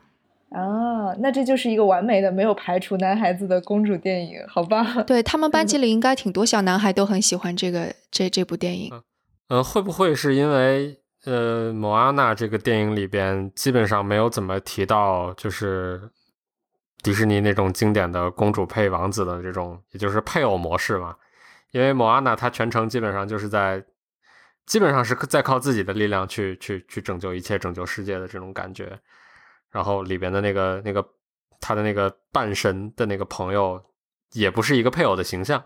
[0.51, 5.03] 啊，那这就是一个完美的没有排除男孩子的公主电影，好吧？
[5.07, 8.90] 对他们班级里应该挺多小男孩都很喜欢这个这这部电影。
[9.49, 16.11] 嗯，会不会是因为呃，莫阿娜这个电影里边基本上没有怎么提到，就是
[17.03, 21.14] 迪士尼那种经典的公主配王子的这种，也就是配偶模式嘛？
[21.72, 23.84] 因为莫阿娜她全程基本上就是在，
[24.64, 28.99] 基本上是在靠自己的力量去去去拯救一切、拯救世界的这种感觉。
[29.70, 31.06] 然后里边的那个那个
[31.60, 33.82] 他的那个半神的那个朋友，
[34.32, 35.62] 也不是一个配偶的形象，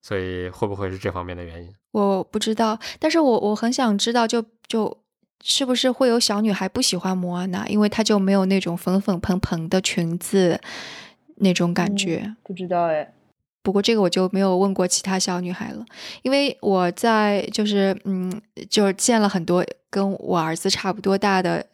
[0.00, 1.72] 所以会不会是这方面的原因？
[1.92, 4.98] 我不知道，但是我我很想知道，就就
[5.42, 10.60] 是不是会有小女孩不喜欢摩安娜，因为她就没有那种粉粉蓬蓬的裙子
[11.36, 12.34] 那种感觉？
[12.42, 13.12] 不知道哎，
[13.62, 15.84] 不过这个我就没有问过其他小女孩了，
[16.22, 21.66] 因为我在就是嗯，就是见了很多跟我儿子差不多大的。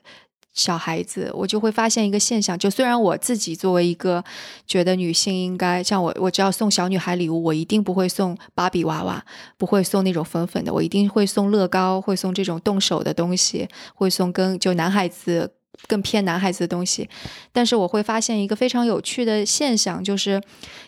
[0.56, 4.24] 小孩子，我就会发现一个现象，就虽然我自己作为一个
[4.66, 9.24] 觉得女性应该像我，我只要送小女孩礼物，我一定不会送芭比娃娃，
[9.56, 15.52] 不会送那种粉粉的，我一定会送乐高，会送这种动手的东西，会送跟就男孩子。
[15.86, 17.08] 更偏男孩子的东西，
[17.52, 20.42] 但是我会发现一个非常有趣的现象，就是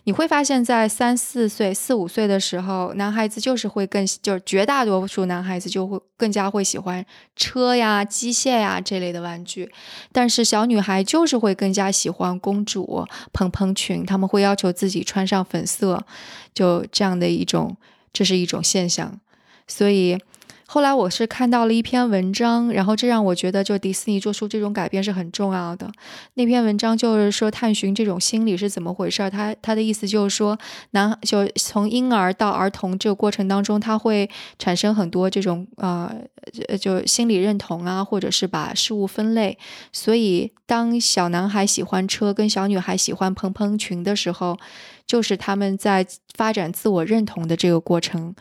[0.05, 7.05] 你会发现在三四岁、四五岁的时候，男孩子就是会更，就是绝大多数男孩子就会更加会喜欢
[7.37, 9.71] 车呀、机械呀这类的玩具，
[10.11, 16.05] 但是小女孩就是会更加喜欢公主、蓬蓬裙，他们会要求自己穿上粉色，
[16.53, 17.77] 就这样的一种，
[18.13, 19.21] 这是一种现象，
[19.67, 20.19] 所以。
[20.71, 25.91] 后来我是看到了一篇文章，然后这让我觉得，就迪士尼做出这种改变是很重要的。
[26.35, 29.31] 那篇文章就是说，探寻这种心理是怎么回事儿。
[29.31, 30.59] 他他的意思就是说，
[30.91, 36.15] 男就从婴儿到儿童这个过程当中，他会产生很多这种呃，
[36.79, 39.57] 就心理认同啊，或者是把事物分类。
[39.91, 44.59] 所以，当小男孩喜欢车，跟小女孩喜欢蓬蓬裙的时候，
[45.07, 48.35] 就是他们在发展自我认同的这个过程。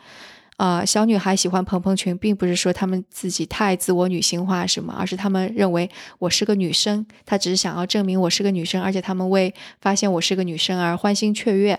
[0.58, 5.88] 啊，小女孩喜欢蓬蓬裙，并不是说她们自己太自我女性化什么，而是她们认为
[6.18, 11.78] 我是个女生，她只是想要证明我是个女生，而且她们为发现我是个女生而欢欣雀跃。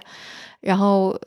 [0.62, 1.20] 然后，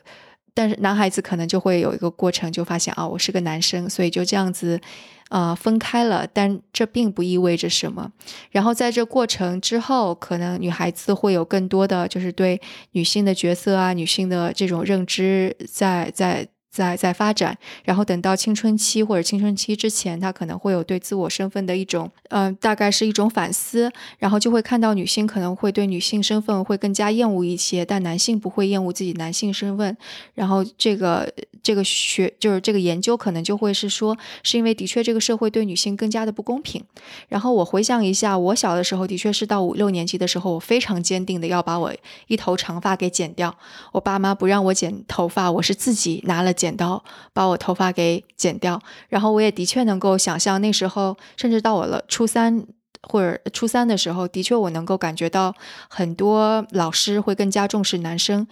[0.55, 4.81] 但是男孩子可能就会有一个过程，就发现啊，我是个男生，所以就这样子，
[5.29, 6.27] 呃，分开了。
[6.27, 8.11] 但这并不意味着什么。
[8.51, 12.59] 然后在这过程之后，可能女孩子会有更多的就是对
[12.93, 16.11] 女性的角色啊，女性的这种认知，在。
[16.15, 29.95] 在在在发展，然后等到青春期或者青春期之前，他可能会有对自我身份的一种，嗯，大概是一种反思，然后就会看到女性可能会对女性身份会更加厌恶一些，但男性不会厌恶自己男性身份，
[30.35, 31.31] 然后这个。
[31.63, 36.85] 这个学就是这个研究，可能就会是说，是因为的确这个社会对女性更加的不公平。
[37.29, 41.95] 然后我回想一下，我小的时候的确是到五六年级的时候，我非常坚定的要把我
[42.27, 43.57] 一头长发给剪掉。
[43.93, 47.03] 我爸妈不让我剪头发，我是自己拿了剪刀
[47.33, 48.81] 把我头发给剪掉。
[49.09, 52.67] 然后我也的确能够想象那时候，甚至到我了初三
[53.03, 55.55] 或者初三的时候，的确我能够感觉到
[55.89, 58.47] 很多老师会更加重视男生。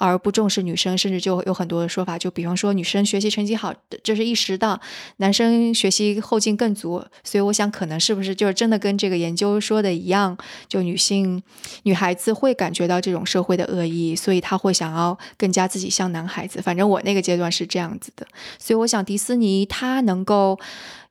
[0.00, 4.80] 而不重视女生，甚至就有很多的说法，就比方说女生学习成绩好，这是一时的，
[5.18, 7.04] 男生学习后劲更足。
[7.22, 10.36] 所以我想，可能是不是就是真的跟这个研究说的一样，
[10.66, 11.42] 就女性
[11.82, 16.62] 女孩子会感觉到这种社会的恶意，所以她会想要更加自己像男孩子。
[16.62, 18.26] 反正我那个阶段是这样子的，
[18.58, 20.58] 所以我想迪士尼它能够。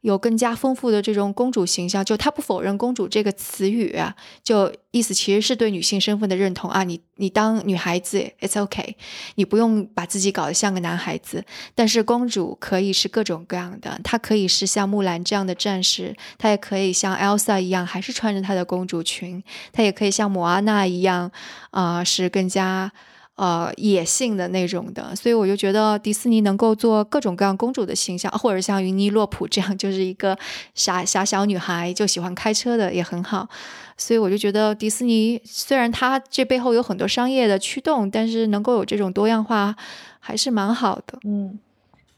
[0.02, 6.84] 有更加丰富的这种公主形象，就他不否认“公主”这个词语啊，就意思其实是对女性身份的认同啊。
[6.84, 8.96] 你你当女孩子，it's okay，
[9.36, 11.44] 你不用把自己搞得像个男孩子。
[11.76, 19.44] 但是公主可以是各种各样的，她可以是像木兰这样的战士，她也可以像 Elsa 一样，还是穿着她的公主裙，
[19.74, 21.30] 她也可以像莫阿娜一样，
[21.72, 22.92] 啊，是更加。
[23.40, 30.38] 呃，野性的那种的，所以我就觉得迪士尼能够做各种各样公主的形象，或者像云妮洛普这样，就是一个
[30.76, 33.48] 傻傻小女孩，就喜欢开车的也很好。
[33.96, 39.74] 所以我就觉得迪士尼虽然它这背后有很多商业的驱动，但是能够有这种多样化，
[40.20, 41.18] 还是蛮好的。
[41.24, 41.58] 嗯，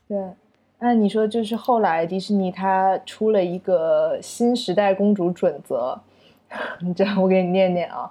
[0.07, 0.17] 对。
[0.80, 6.01] 那你说就是后来迪士尼它出了一个新时代公主准则，
[6.80, 8.09] 你 这样我给你念念啊。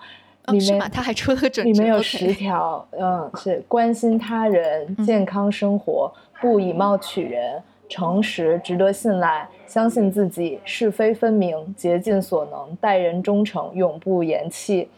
[0.52, 14.88] 里面他还出了个准里面有十条，嗯，是关心他人、健康生活、不以貌取人、诚实、值得信赖、相信自己、是非分明、竭尽所能、待人忠诚、永不言弃。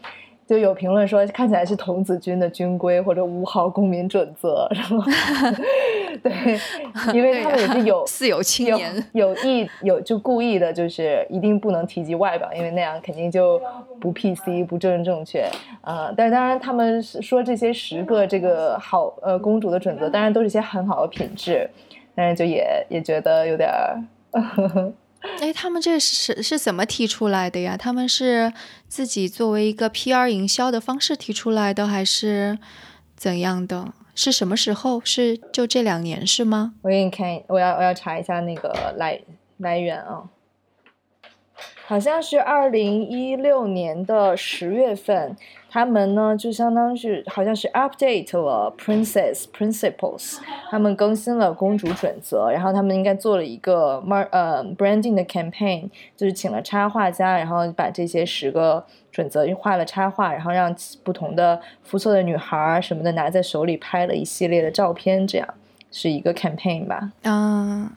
[0.45, 4.97] 就有评论说，看起来是童子军的军规或者五好公民准则，然后
[6.21, 6.59] 对，
[7.13, 13.61] 因为他们也是有 似有青年有意有就故意的，就是一定不能提及外表，因为那样肯定就
[13.99, 15.45] 不 PC 不正正确
[15.81, 16.13] 啊。
[16.15, 21.69] 但是当然，他们说这些十个这个好呃公主的准则，当然都是一些很好的品质，
[22.15, 23.69] 但是就也也觉得有点。
[25.39, 27.77] 哎，他们这是是怎么提出来的呀？
[27.77, 28.53] 他们是
[28.87, 32.57] 自己作为一个 PR 营销的方式提出来的，还是
[33.15, 33.93] 怎样的？
[34.15, 35.01] 是什么时候？
[35.03, 36.73] 是就这两年是吗？
[36.83, 39.19] 我给你看，我要我要查一下那个来
[39.57, 40.29] 来源啊。
[41.85, 45.35] 好像是二零一六年的十月份，
[45.73, 50.37] 他们呢就相当是好像是 update 了 Princess Principles，
[50.69, 65.53] 他们更新了公主准则，然后他们应该做了一个 mar 呃 branding 的 campaign，就是请了插画家，然后把这些十个准则画了插画，然后让不同的肤色的女孩什么的拿在手里拍了一系列的照片，这样
[65.91, 67.13] 是一个 campaign 吧？
[67.23, 67.89] 嗯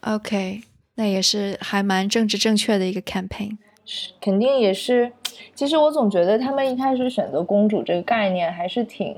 [0.00, 0.62] ，OK。
[0.94, 5.12] 那也是还蛮政治正确的一个 campaign，是肯定也是。
[5.54, 9.16] 其实我总觉得他们一开始选择公主这个概念还是挺，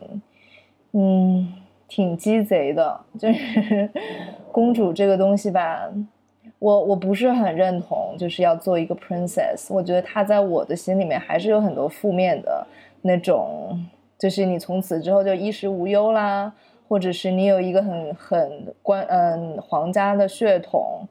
[0.93, 1.53] 嗯，
[1.89, 3.01] 挺鸡贼的。
[3.19, 3.91] 就是
[4.51, 5.89] 公主这个东西吧，
[6.59, 9.73] 我我不是很认同，就是要做一个 princess。
[9.73, 12.67] 我觉得她在我的心里面还是有很多负面的
[13.03, 13.87] 那种，
[14.19, 16.53] 就是你从此之后就衣食无忧啦，
[16.89, 21.07] 或者是你有一个很很官嗯皇家的血统。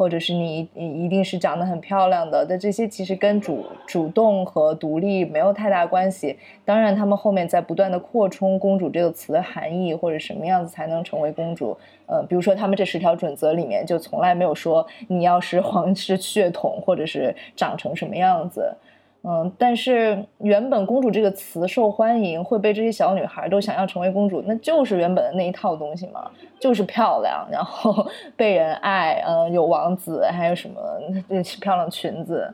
[0.00, 6.38] 或者是你你一定是长得很漂亮的，但这些其实跟主主动和独立没有太大关系。
[6.64, 11.76] 当然，他们后面在不断的扩充“公主”这个词的含义，或者什么样子才能成为公主。
[12.06, 18.74] 呃，比如说他们这十条准则里面就从来没有说你要是皇室血统，或者是长成什么样子。
[19.22, 30.80] 嗯，但是原本“公主”这个词受欢迎，会被这些小女孩都想要成为公主，那就是原本的那一套东西嘛，就是漂亮，然后 被人爱，嗯，有王子，还有什么
[31.28, 32.50] 那漂亮裙子，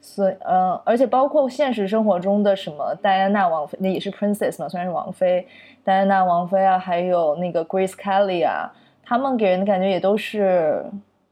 [0.00, 5.46] 所以，嗯，而且包括现实生活中的什么戴安娜王妃，那也是 princess 嘛，虽然是王妃，
[5.84, 8.72] 戴安娜王妃啊，还有那个 Grace Kelly 啊，
[9.04, 10.82] 他们给人的感觉也都是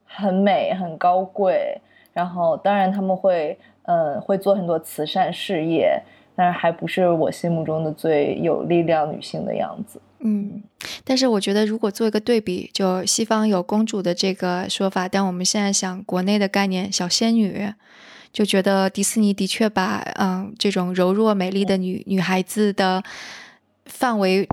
[0.04, 1.80] 很美、很高贵，
[2.18, 3.56] 然后当然他们会。
[3.88, 5.98] 呃，会做很多慈善事业，
[6.36, 9.98] 但是还不是我心目中的最有力量女性的样子。
[10.18, 10.62] 嗯，
[11.04, 17.72] 但是我觉得如果做一个对比，就西方有公主的这个说法，但我们现在想国内的概念小仙女，
[18.30, 23.02] 就觉得迪士尼的确把嗯这种柔弱美丽的女女孩子的
[23.86, 24.46] 范围。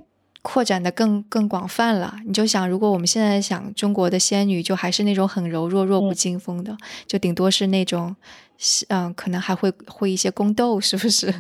[0.46, 6.78] 扩展的更更广泛了，你就想，如果我们现在想中国的仙女，就还是那种很柔弱、弱不禁风的，
[7.08, 8.16] 就顶多是那种，
[8.90, 11.34] 嗯，可能还会会一些宫斗，是不是？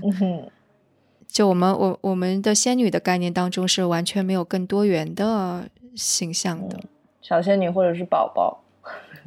[1.27, 6.79] 就我们我我们的仙女的概念当中是完全没有更多元的形象的，
[7.21, 8.63] 小仙女或者是宝宝，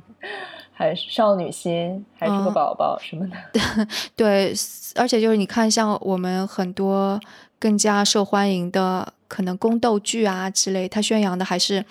[0.75, 3.87] 还是少女心，还是个宝宝什么的。
[4.17, 4.53] 对，
[4.97, 7.21] 而且就是你看，像我们很多
[7.61, 9.13] 更加受欢迎的。
[9.29, 11.85] 可能宫斗剧啊之类，它宣扬的还是，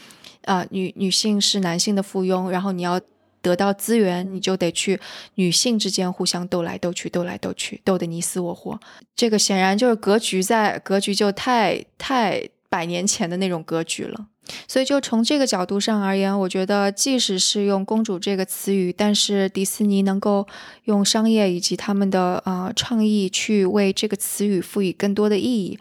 [0.43, 2.99] 啊，女女性是男性的附庸，然后你要
[3.41, 4.99] 得到资源，你就得去
[5.35, 8.77] 女性之间互相斗来斗去，斗来斗去，斗得你死我活。
[9.15, 14.27] 这个显然就是格局在格局就太太百年前的那种格局了。
[14.65, 20.47] 所以就从这个角度上而言，我觉得即使是用“公主”这个词语，但是迪士尼能够
[20.85, 25.77] 用商业以及他们的呃创意去为这个词语赋予更多的意义。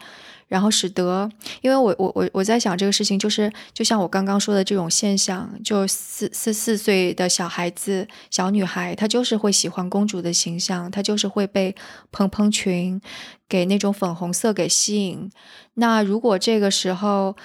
[0.47, 1.29] 然后使得，
[1.61, 11.75] 因为我我我我在想这个事情，就是就像我刚刚说的这种现象，就四四四岁的小孩子、小女孩，她就是会喜欢公主的形象，她就是会被
[12.13, 13.01] 蓬蓬裙
[13.49, 15.29] 给那种粉红色给吸引。
[15.73, 17.35] 那如果这个时候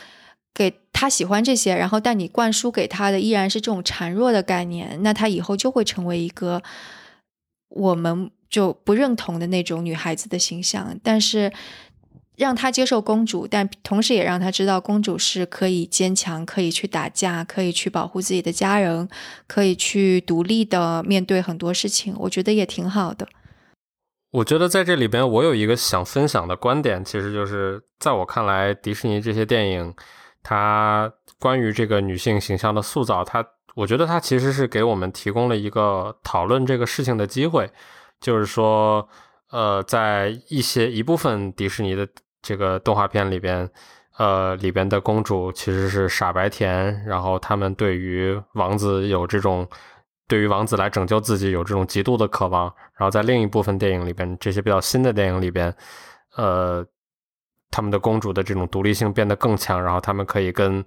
[0.55, 6.63] 给她喜欢这些，然后但你灌输给她的依然是这种孱弱的概念，那她以后就会成为一个
[7.69, 11.53] 我们就不认同的那种女孩子的形象，但是。
[12.37, 19.07] 让他接受公主，但同时也让他知道公主是可以坚强，可以去打架，可以去保护自己的家人，
[19.47, 22.15] 可以去独立的面对很多事情。
[22.19, 23.29] 我觉得也挺好的。
[24.31, 29.95] 我觉得在这里边，我有一个想分享的观点，其实就是在我看来，迪士尼这些电影，
[30.43, 37.71] 它关于这个女性形象的塑造，它我觉得它其实是给我们提供了一个讨论这个事情的机会，
[38.21, 39.07] 就是说。
[39.53, 42.09] 呃，在一些一部分迪士尼的
[42.41, 43.69] 这个动画片里边，
[44.17, 49.69] 呃，里边的公主其实是傻白甜，然后他们对于王子有这种，
[50.27, 52.65] 对于王子来拯救自己有这种极度的渴望。
[52.97, 55.75] 然后在另一部分电影里边，这些比较新的电影里边，
[56.37, 56.83] 呃，
[57.71, 60.83] 他们的公主的这种独立性变得更强，然后他们可以跟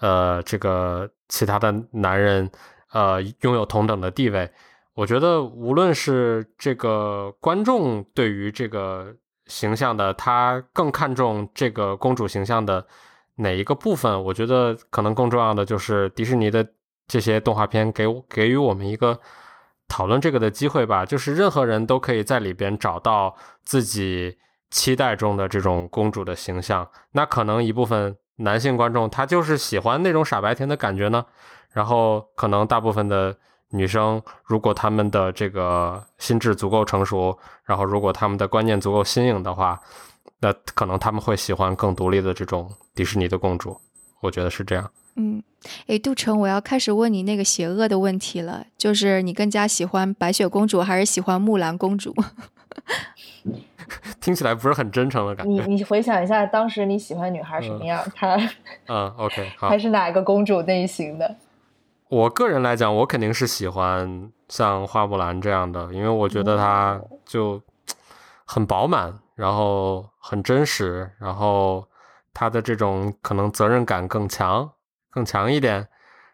[0.00, 2.50] 呃这个其他的男人
[2.92, 4.50] 呃拥有同等的地位。
[4.96, 12.86] 我觉得，无论是这个观众对于这个形象的，他更看重这个公主形象的
[13.34, 14.24] 哪一个部分？
[14.24, 16.66] 我觉得可能更重要的就是迪士尼的
[17.06, 19.20] 这些动画片给给予我们一个
[19.86, 21.04] 讨论这个的机会吧。
[21.04, 24.38] 就是任何人都可以在里边找到自己
[24.70, 26.88] 期待中的这种公主的形象。
[27.12, 31.26] 那可能一部分男性观众他就是喜欢那种傻白甜的感觉呢，
[31.74, 33.36] 然后可能大部分的。
[33.70, 39.80] 女生如果她们的这个心智足够成熟，然后如果她们的观念足够新颖的话，
[40.40, 43.80] 那可能他们会喜欢更独立的这种迪士尼的公主。
[44.20, 44.90] 我觉得是这样。
[45.16, 45.42] 嗯，
[45.86, 52.14] 哎，杜成，我要开始问你那个邪恶的问题了，就是你更加喜欢白雪公主还是喜欢木兰公主？
[54.20, 55.64] 听起来不是很真诚的感觉。
[55.64, 58.02] 你 你回想一下，当时你喜欢女孩什么样？
[58.14, 58.36] 她
[58.88, 61.36] 嗯，OK， 好，还是哪个公主类型的？
[62.08, 67.60] 我个人来讲，我肯定是喜欢像花木兰这样的，因为我觉得她就
[68.44, 71.84] 很饱满，然后很真实，然后
[72.32, 74.70] 她的这种可能责任感更强，
[75.10, 75.88] 更强一点。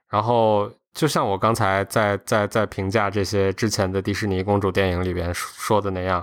[0.08, 6.22] 然后就像我刚才在在在评价这些之前的迪士尼公主电影里边说的那样，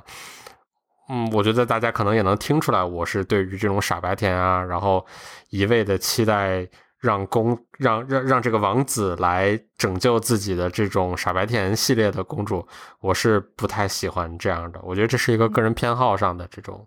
[1.10, 5.04] 嗯，我觉得大家可能也能听出来，我是对于这种傻白甜啊，然后
[5.50, 6.68] 一味的期待。
[7.00, 12.68] 让公让让让这个王子来拯救自己的这种傻白甜系列的公主，
[13.00, 14.80] 我是不太喜欢这样的。
[14.84, 16.86] 我觉得这是一个个人偏好上的这种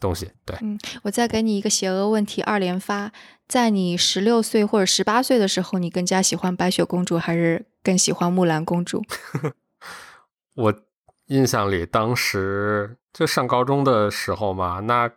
[0.00, 0.32] 东西。
[0.44, 3.12] 对，嗯，我再给你一个邪恶问题二连发：
[3.46, 9.04] 在你十六岁或者十八岁的时候，你更加喜欢白雪公主，还是更喜欢木兰公主？
[10.56, 10.74] 我
[11.26, 15.08] 印象里，当时就上高中的时候嘛，那。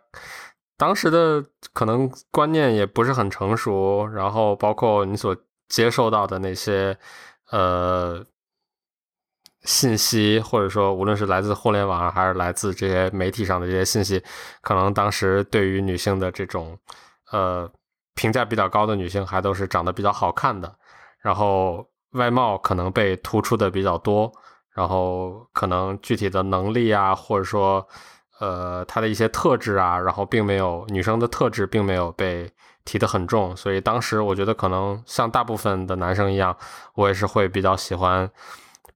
[0.76, 5.36] 当时的可能观念也不是很成熟，然后包括你所
[5.68, 6.98] 接受到的那些
[7.50, 8.24] 呃
[9.62, 14.20] 信息，或者说无论是来自互联网还是来自这些媒体上的这些信息，
[14.62, 16.76] 可能当时对于女性的这种
[17.30, 17.70] 呃
[18.16, 20.76] 评价比较高的女性，还都是长得比较好看的，
[21.20, 24.32] 然后外貌可能被突出的比较多，
[24.74, 27.86] 然后可能具体的能力啊，或者说。
[28.40, 32.50] 呃，她的一些特质啊，然后并没有女生的特质，并没有被
[32.84, 36.54] 提得很重，所以当时我觉得可能像大部分的男生一样，
[36.94, 38.28] 我也是会比较喜欢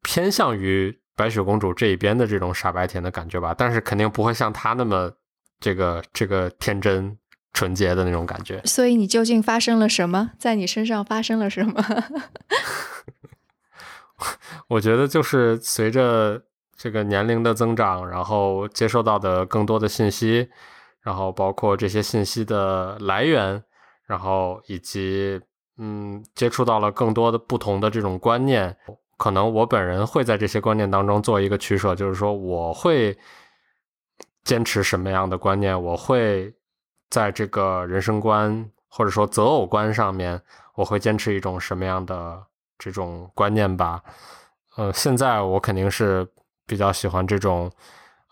[0.02, 5.12] 偏向于白雪公主这一边的这种傻白甜的感觉吧，但是肯定不会像她那么
[5.60, 7.16] 这个这个天真
[7.52, 8.60] 纯洁的那种感觉。
[8.64, 10.32] 所以你究竟发生了什么？
[10.38, 11.82] 在你身上发生了什么？
[14.68, 16.42] 我觉得就是随着。
[16.78, 20.48] 这个年龄的增长，然后接受到的更多的信息，
[21.00, 23.60] 然后包括这些信息的来源，
[24.06, 25.40] 然后以及
[25.78, 28.76] 嗯，接触到了更多的不同的这种观念，
[29.16, 33.18] 可能我本人会在这些观念当中做一个取舍，就是说我会
[34.44, 36.54] 坚持什么样的观念，我会
[37.10, 40.40] 在这个人生观或者说择偶观上面，
[40.76, 42.40] 我会坚持一种什么样的
[42.78, 44.00] 这种观念吧。
[44.76, 46.24] 呃，现在我肯定是。
[46.68, 47.68] 比较喜欢这种，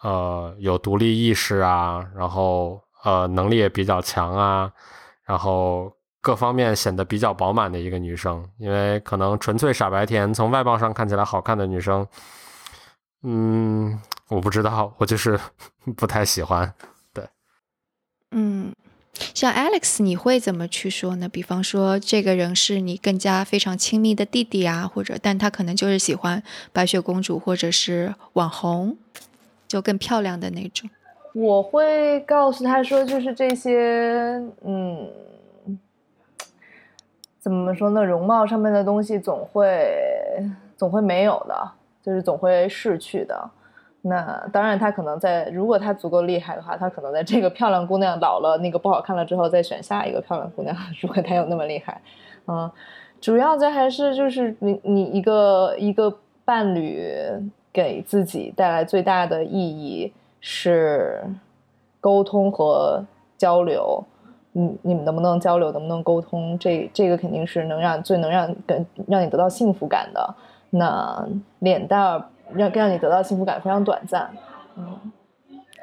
[0.02, 4.70] 呃，有独立意识啊，然后呃，能力也比较强啊，
[5.24, 8.48] 然后各方面显得比较饱满的一个女生。
[8.58, 12.06] 因为可能纯粹傻白甜，从外貌上看起来好看的女生，
[13.22, 15.40] 嗯，我不知道，我就是
[15.96, 16.72] 不太喜欢。
[17.14, 17.26] 对，
[18.32, 18.72] 嗯。
[19.34, 21.28] 像 Alex，你会怎么去说呢？
[21.28, 26.42] 比方说，这个人是你更加非常亲密的弟弟啊，或者，但他可能就是喜欢
[26.72, 28.96] 白雪公主，或者是网红，
[29.66, 30.88] 就更漂亮的那种。
[31.32, 35.08] 我会告诉他说，就是这些，嗯，
[37.40, 38.04] 怎么说呢？
[38.04, 39.94] 容貌上面的东西总会
[40.76, 43.50] 总会没有的，就是总会逝去的。
[44.08, 50.76] 那当然，他可能在，如果他足够厉害的话，他可能在这个漂亮姑娘老了，那个不好看了之后，再选下一个漂亮姑娘。
[51.02, 52.00] 如果他有那么厉害，
[52.46, 52.70] 嗯，
[53.20, 57.02] 主要这还是就是你你一个一个伴侣
[57.72, 61.24] 给自己带来最大的意义是
[62.00, 63.04] 沟通和
[63.36, 64.04] 交流。
[64.52, 66.56] 嗯，你们能不能交流，能不能沟通？
[66.60, 70.34] 这这个肯定是能让最能让跟让你得到幸福感的。
[70.70, 71.26] 那
[71.58, 72.24] 脸蛋儿。
[72.54, 74.30] 让让你得到幸福感非常短暂，
[74.76, 74.98] 嗯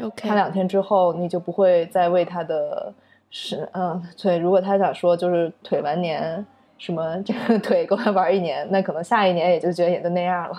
[0.01, 2.93] ，OK，他两天之后你就不会再为他的
[3.30, 6.45] 是嗯腿，如果他想说就是腿完年
[6.78, 10.55] 什么这个 腿够他玩一年，那可能下一年也就觉得也就那样了，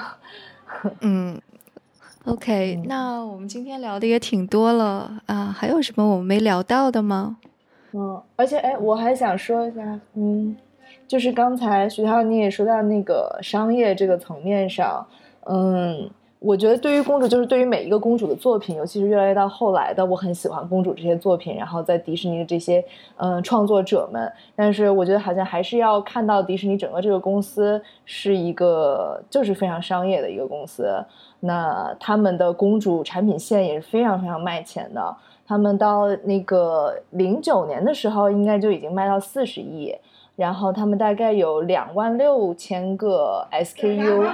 [1.01, 1.41] 嗯
[2.27, 7.39] ，OK，那我们今天聊的也挺多了啊，还有什么我们没聊到的吗？
[7.93, 10.57] 嗯，而且哎，我还想说一下，嗯，
[11.09, 15.07] 就是刚才徐涛你也说到那个商业这个层面上。
[15.47, 21.57] 嗯，我觉得对于公主，就是对于每一个公主的作品，尤其是越来越到后来的，我很喜欢公主这些作品。
[21.57, 22.85] 然后在迪士尼的这些
[23.17, 31.03] 嗯创作者们，但是我觉得好像还是要看到迪士尼整个这个公司是一个就是非常商业的一个公司。
[31.41, 35.17] 那他们的公主产品线也是非常非常卖钱的。
[35.47, 39.95] 他们到那个零九年的时候，应该就已经卖到四十亿，
[40.37, 44.27] 然后他们大概有两万六千个 SKU。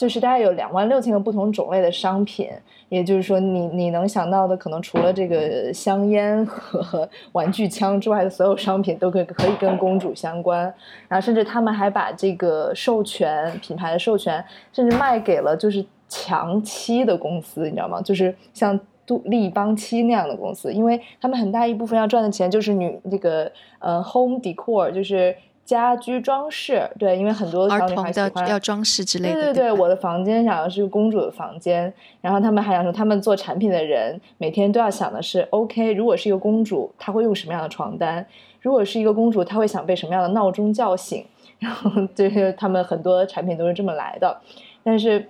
[0.00, 2.48] 就是大概有两万六千个不同种类的商品，
[2.88, 10.62] 也就是说，你你能想到的，可能除了这个香烟和玩具枪之外的所有商品，都可以可以跟公主相关。
[11.06, 14.42] 然后，甚至他们还把这个授权品牌的授权，
[14.72, 18.00] 甚至卖给了就是强妻的公司，你知道吗？
[18.00, 25.36] 就是像杜立邦妻那样的公司，因为他们很大一部分要赚的钱就是女这个呃 home decor，就是。
[25.70, 29.34] 家居装饰，对，因为很多小女孩喜欢要装饰之类的。
[29.34, 38.26] 对对对，我的房间想要是公主的房间，然后他们还想说，他们做产品的人每天都要想的是，OK，如果是一个公主，她会用什么样的床单？
[38.60, 41.24] 如果是一个公主，她会想被什么样的闹钟叫醒？
[41.60, 44.40] 然后就是他们很多产品都是这么来的，
[44.82, 45.28] 但是。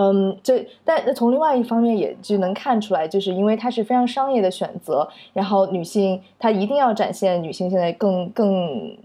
[0.00, 8.96] 嗯，这但从另外一方面也就能看出来，就是因为它是非常商业的选择，然后女性她一定要展现女性现在更更。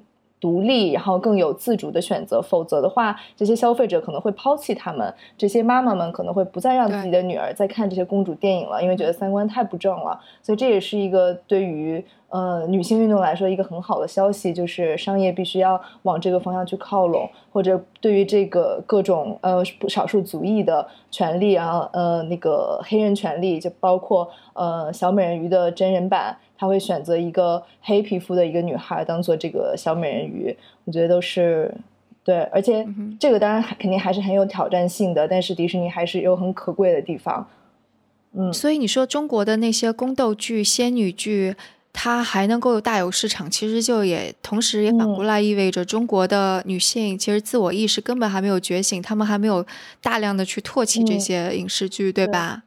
[0.43, 5.13] 独立，然后更有自主的选择，否则的话，这些消费者可能会抛弃他们。
[5.37, 10.19] 这些妈妈们可能会不再让自己的女儿再看这些公主电影了，因为觉得三观太不正了。
[10.41, 26.35] 所以这也是一个对于呃女性运动来说一个很好的消息，就是商业必须要往这个方向去靠拢，或者对于这个各种呃少数族裔的权利啊，呃那个黑人权利，就包括呃小美人鱼的真人版。
[26.63, 30.55] 他会选择一个黑皮肤的一个女孩当做这个小美人鱼，
[30.85, 31.69] 我觉得都是
[32.23, 32.87] 对，而且
[33.19, 37.45] 这个当然肯定还是很有挑战性的，但是迪士尼还是有很可贵的地方。
[38.31, 41.53] 嗯，所以你说中国的那些宫斗剧、仙女剧，
[41.91, 49.65] 它还能够大有市场，其实就也同时也反过来意味着中国的女性其实自我意识根本还没有觉醒，她们还没有
[50.01, 52.63] 大量的去唾弃这些影视剧，对吧？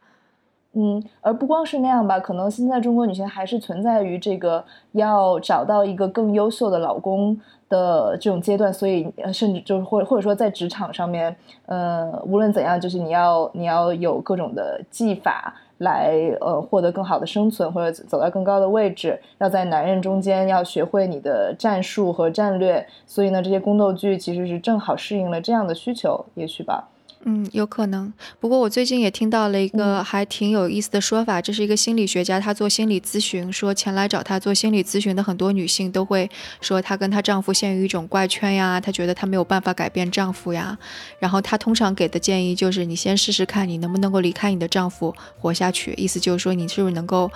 [0.79, 4.62] 嗯，而不光是那样吧，可能现在中国女性还是存在于这个
[4.93, 7.35] 要找到一个更优秀的老公
[7.70, 26.91] 的这种阶段，所以甚至就是或或者说在职场上面，呃，无论怎样，就是你要你要有各种的技法来呃获得更好的生存或者走到更高的位置，要在男人中间要学会你的战术和战略，所以呢，这些宫斗剧其实是正好适应了这样的需求，也许吧。
[27.25, 28.12] 嗯，有可能。
[28.39, 40.79] 不过我最近也听到了一个还挺有意思的说法，这是一个心理学家，他做心理咨询，说前来找他做心理咨询的很多女性都会说，她跟她丈夫陷于一种怪圈呀，她觉得她没有办法改变丈夫呀。
[41.19, 45.95] 然后她通常给的建议就是，你先试试看，你能不能够离开你的丈夫活下去。
[45.97, 47.29] 意思就是说，你是不是能够。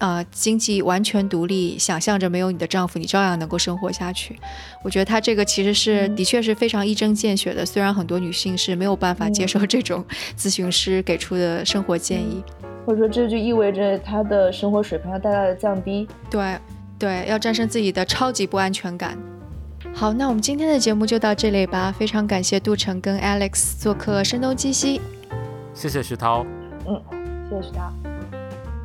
[0.00, 4.34] 呃，经济完全独立，想象着没有你的丈夫，你照样能够生活下去。
[4.82, 7.66] 我觉得他这个其实是的确是非常一针见血的。
[7.66, 10.04] 虽然很多女性是没有办法接受这种
[10.38, 12.42] 咨询师给出的生活建议，
[12.86, 16.08] 或者说这就意味着他的生活水平要大大的降低。
[16.30, 16.56] 对，
[16.98, 19.18] 对，要战胜自己的超级不安全感。
[19.92, 21.90] 好，那我们今天的节目就到这里吧。
[21.90, 25.00] 非常感谢杜成跟 Alex 做客声东击西。
[25.74, 26.46] 谢谢徐涛。
[26.86, 27.02] 嗯，
[27.48, 28.09] 谢谢徐涛。